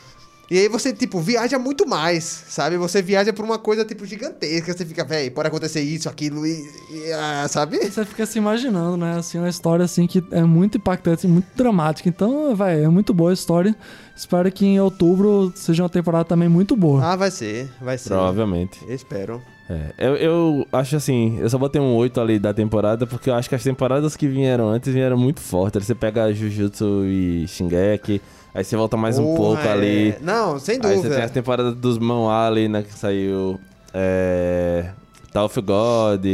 [0.51, 2.77] E aí você, tipo, viaja muito mais, sabe?
[2.77, 4.73] Você viaja por uma coisa, tipo, gigantesca.
[4.73, 6.69] Você fica, véi, pode acontecer isso, aquilo e.
[6.91, 7.77] e, ah, sabe?
[7.77, 9.17] Você fica se imaginando, né?
[9.17, 12.09] Assim, uma história assim que é muito impactante, muito dramática.
[12.09, 13.75] Então, vai, é muito boa a história.
[14.15, 17.03] Espero que em outubro seja uma temporada também muito boa.
[17.03, 18.09] Ah, vai ser, vai ser.
[18.09, 18.79] Provavelmente.
[18.87, 19.41] Espero.
[19.69, 23.33] É, eu, eu acho assim, eu só botei um 8 ali da temporada, porque eu
[23.33, 25.85] acho que as temporadas que vieram antes vieram muito fortes.
[25.85, 28.21] Você pega Jujutsu e Shingeki,
[28.53, 29.71] aí você volta mais um pouco é.
[29.71, 30.15] ali.
[30.21, 31.15] Não, sem Aí você dúvida.
[31.15, 33.59] tem as temporadas dos Manhwa ali, né, que saiu
[33.93, 34.89] é,
[35.31, 36.25] Tower of God,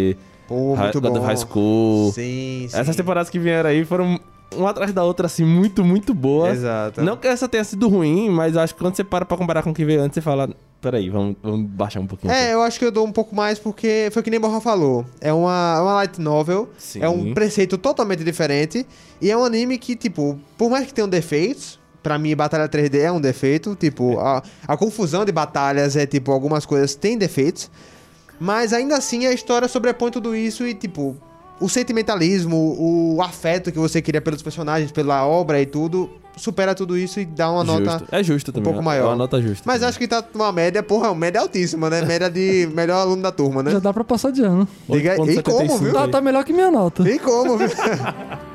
[0.47, 2.11] Pô, muito God of High School.
[2.11, 2.77] Sim, sim.
[2.77, 4.19] Essas temporadas que vieram aí foram
[4.55, 6.57] uma atrás da outra, assim, muito, muito boas.
[6.57, 7.01] Exato.
[7.01, 9.63] Não que essa tenha sido ruim, mas eu acho que quando você para pra comparar
[9.63, 10.49] com o que veio antes, você fala,
[10.81, 12.33] peraí, vamos, vamos baixar um pouquinho.
[12.33, 15.05] É, eu acho que eu dou um pouco mais porque foi que nem Borra falou.
[15.21, 17.01] É uma, uma light novel, Sim.
[17.01, 18.85] é um preceito totalmente diferente
[19.21, 22.99] e é um anime que, tipo, por mais que tenha defeitos, pra mim Batalha 3D
[22.99, 27.69] é um defeito, tipo, a, a confusão de batalhas é, tipo, algumas coisas têm defeitos,
[28.39, 31.15] mas ainda assim a história sobrepõe tudo isso e, tipo,
[31.59, 36.97] o sentimentalismo, o afeto que você cria pelos personagens, pela obra e tudo, supera tudo
[36.97, 37.91] isso e dá uma nota...
[37.91, 38.07] Justo.
[38.11, 38.71] É justo também.
[38.71, 39.03] pouco maior.
[39.03, 39.63] É uma nota justa.
[39.65, 42.01] Mas acho que tá uma média, porra, uma média altíssima, né?
[42.01, 43.71] Média de melhor aluno da turma, né?
[43.71, 44.65] Já dá pra passar de ano.
[44.87, 45.93] Diga e como, 8.75 viu?
[45.93, 47.07] Tá, tá melhor que minha nota.
[47.09, 47.67] E como, viu?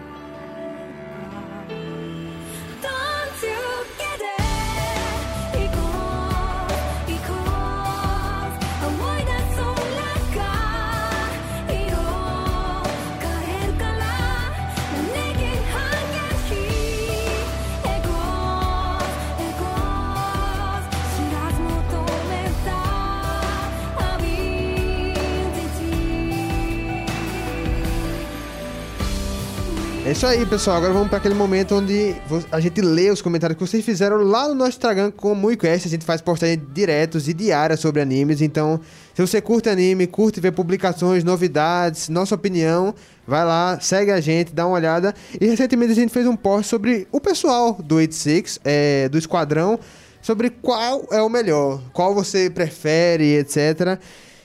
[30.06, 30.76] É isso aí, pessoal.
[30.76, 32.14] Agora vamos para aquele momento onde
[32.52, 35.86] a gente lê os comentários que vocês fizeram lá no nosso Instagram com o MuiQuest.
[35.86, 38.42] A gente faz postagens diretos e diárias sobre animes.
[38.42, 38.78] Então,
[39.14, 42.94] se você curte anime, curte ver publicações, novidades, nossa opinião,
[43.26, 45.14] vai lá, segue a gente, dá uma olhada.
[45.40, 49.80] E recentemente a gente fez um post sobre o pessoal do 86, é, do Esquadrão,
[50.20, 53.98] sobre qual é o melhor, qual você prefere, etc.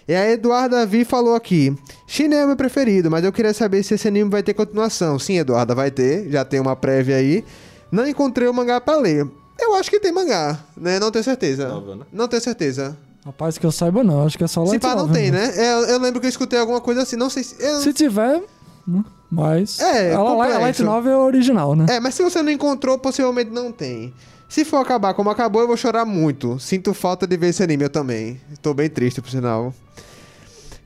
[0.10, 1.72] E a Eduardo Davi falou aqui:
[2.08, 5.20] China é o meu preferido, mas eu queria saber se esse anime vai ter continuação.
[5.20, 7.46] Sim, Eduarda, vai ter, já tem uma prévia aí.
[7.92, 9.28] Não encontrei o mangá pra ler.
[9.60, 11.00] Eu acho que tem mangá, né?
[11.00, 11.68] Não tenho certeza.
[11.68, 12.06] Novel, né?
[12.12, 12.98] Não tenho certeza.
[13.24, 15.46] Rapaz, que eu saiba não, acho que é só Se light pá, não tem, né?
[15.48, 15.54] né?
[15.64, 17.56] É, eu, eu lembro que eu escutei alguma coisa assim, não sei se.
[17.64, 18.42] eu- Se tiver,
[18.88, 19.80] né, mas...
[19.80, 20.56] É, Ela, complexo.
[20.58, 21.86] a light novel é original, né?
[21.88, 24.12] É, mas se você não encontrou, possivelmente não tem.
[24.50, 26.60] Se for acabar como acabou, eu vou chorar muito.
[26.60, 28.42] Sinto falta de ver esse anime, eu também.
[28.64, 29.72] Tô bem triste, por sinal.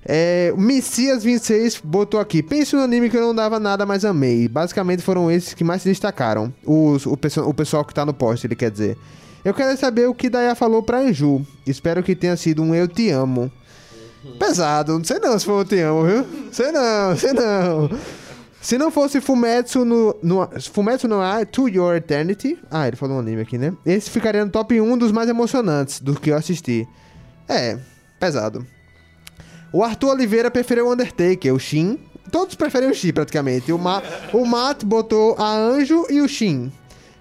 [0.05, 2.43] É, o Messias 26 botou aqui.
[2.43, 4.49] Pense no anime que eu não dava nada, mas amei.
[4.49, 6.53] Basicamente foram esses que mais se destacaram.
[6.65, 8.97] Os, o, o pessoal que tá no post, ele quer dizer.
[9.45, 11.41] Eu quero saber o que Daya falou pra Anju.
[11.65, 13.49] Espero que tenha sido um Eu Te Amo.
[14.37, 16.25] Pesado, não sei não se foi Eu Te Amo, viu?
[16.51, 17.89] Sei não, sei não.
[18.63, 21.17] Se não fosse Fumetsu no, no Fumetsu no
[21.51, 22.57] To Your Eternity.
[22.71, 23.73] Ah, ele falou um anime aqui, né?
[23.85, 26.87] Esse ficaria no top 1 dos mais emocionantes do que eu assisti.
[27.45, 27.77] É,
[28.17, 28.65] pesado.
[29.73, 31.99] O Arthur Oliveira preferiu o Undertaker, o Shin.
[32.31, 33.69] Todos preferem o Shin, praticamente.
[33.73, 34.01] O, Ma
[34.31, 36.71] o Matt botou a Anjo e o Shin.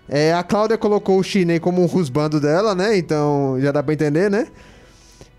[0.08, 2.96] É, a Cláudia colocou o Shin aí como um rusbando dela, né?
[2.96, 4.46] Então já dá pra entender, né?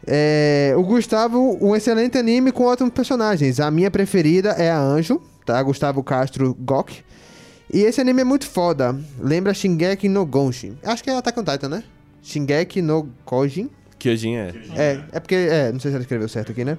[0.06, 3.62] É, o Gustavo, um excelente anime com ótimos personagens.
[3.62, 5.62] A minha preferida é a Anjo, tá?
[5.62, 7.04] Gustavo Castro Gok.
[7.72, 8.96] E esse anime é muito foda.
[9.20, 10.78] Lembra Shingeki no Gonshin.
[10.84, 11.84] Acho que é Attack on Titan, né?
[12.22, 13.70] Shingeki no Kojin.
[14.00, 14.54] Kyojin é.
[14.76, 15.36] É, é porque.
[15.36, 16.78] É, não sei se ela escreveu certo aqui, né?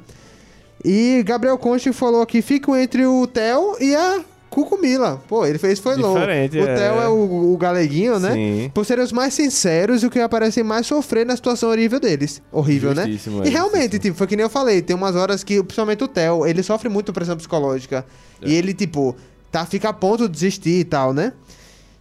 [0.85, 4.25] E Gabriel Conte falou aqui: fico entre o Theo e a
[4.55, 5.21] Cucumila.
[5.27, 6.21] Pô, ele fez foi louco.
[6.21, 6.49] O é.
[6.49, 8.33] Theo é o, o galeguinho, né?
[8.33, 8.71] Sim.
[8.73, 12.41] Por serem os mais sinceros e o que aparecem mais sofrer na situação horrível deles.
[12.53, 13.03] Horrível, né?
[13.07, 14.03] Justíssimo, E é, realmente, justíssimo.
[14.03, 16.89] tipo, foi que nem eu falei, tem umas horas que, principalmente o Theo, ele sofre
[16.89, 18.07] muito pressão psicológica.
[18.41, 18.49] É.
[18.49, 19.17] E ele, tipo,
[19.51, 21.33] tá, fica a ponto de desistir e tal, né?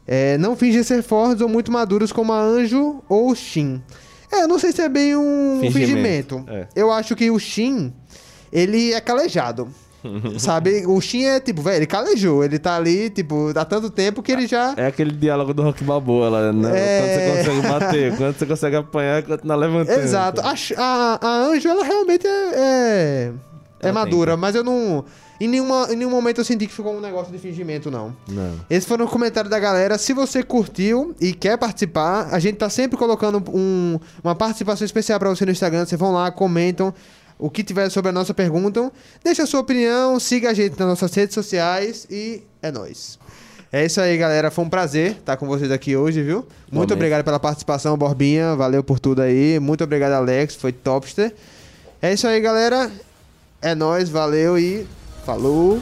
[0.06, 3.82] É, não fingem ser fortes ou muito maduros como a Anjo ou o Shin.
[4.32, 5.80] É, eu não sei se é bem um fingimento.
[5.80, 6.68] Fingimento, é.
[6.76, 7.94] Eu acho que o Shin,
[8.52, 9.68] ele é calejado.
[10.38, 10.86] Sabe?
[10.86, 12.44] O Shin é tipo, velho, ele calejou.
[12.44, 14.74] Ele tá ali, tipo, há tanto tempo que ele já.
[14.78, 16.72] É aquele diálogo do Rock Balboa lá, né?
[16.74, 17.00] É.
[17.00, 20.00] Quando você consegue bater, quando você consegue apanhar e continuar levantando.
[20.02, 20.42] Exato.
[20.42, 22.52] A, a, a Anjo, ela realmente é.
[22.56, 25.04] É, é madura, mas eu não.
[25.42, 28.16] Em, nenhuma, em nenhum momento eu senti que ficou um negócio de fingimento, não.
[28.30, 28.54] Não.
[28.70, 29.98] Esse foi o comentário da galera.
[29.98, 35.20] Se você curtiu e quer participar, a gente tá sempre colocando um- uma participação especial
[35.20, 35.86] pra você no Instagram.
[35.86, 36.94] Vocês vão lá, comentam
[37.44, 38.90] o que tiver sobre a nossa pergunta.
[39.22, 43.20] Deixa a sua opinião, siga a gente nas nossas redes sociais e é nóis.
[43.70, 44.50] É isso aí, galera.
[44.50, 46.38] Foi um prazer estar com vocês aqui hoje, viu?
[46.38, 46.94] Muito Igualmente.
[46.94, 48.56] obrigado pela participação, Borbinha.
[48.56, 49.60] Valeu por tudo aí.
[49.60, 50.56] Muito obrigado, Alex.
[50.56, 51.36] Foi topster.
[52.02, 52.90] É isso aí, galera.
[53.62, 54.88] É nóis, valeu e
[55.26, 55.82] falou.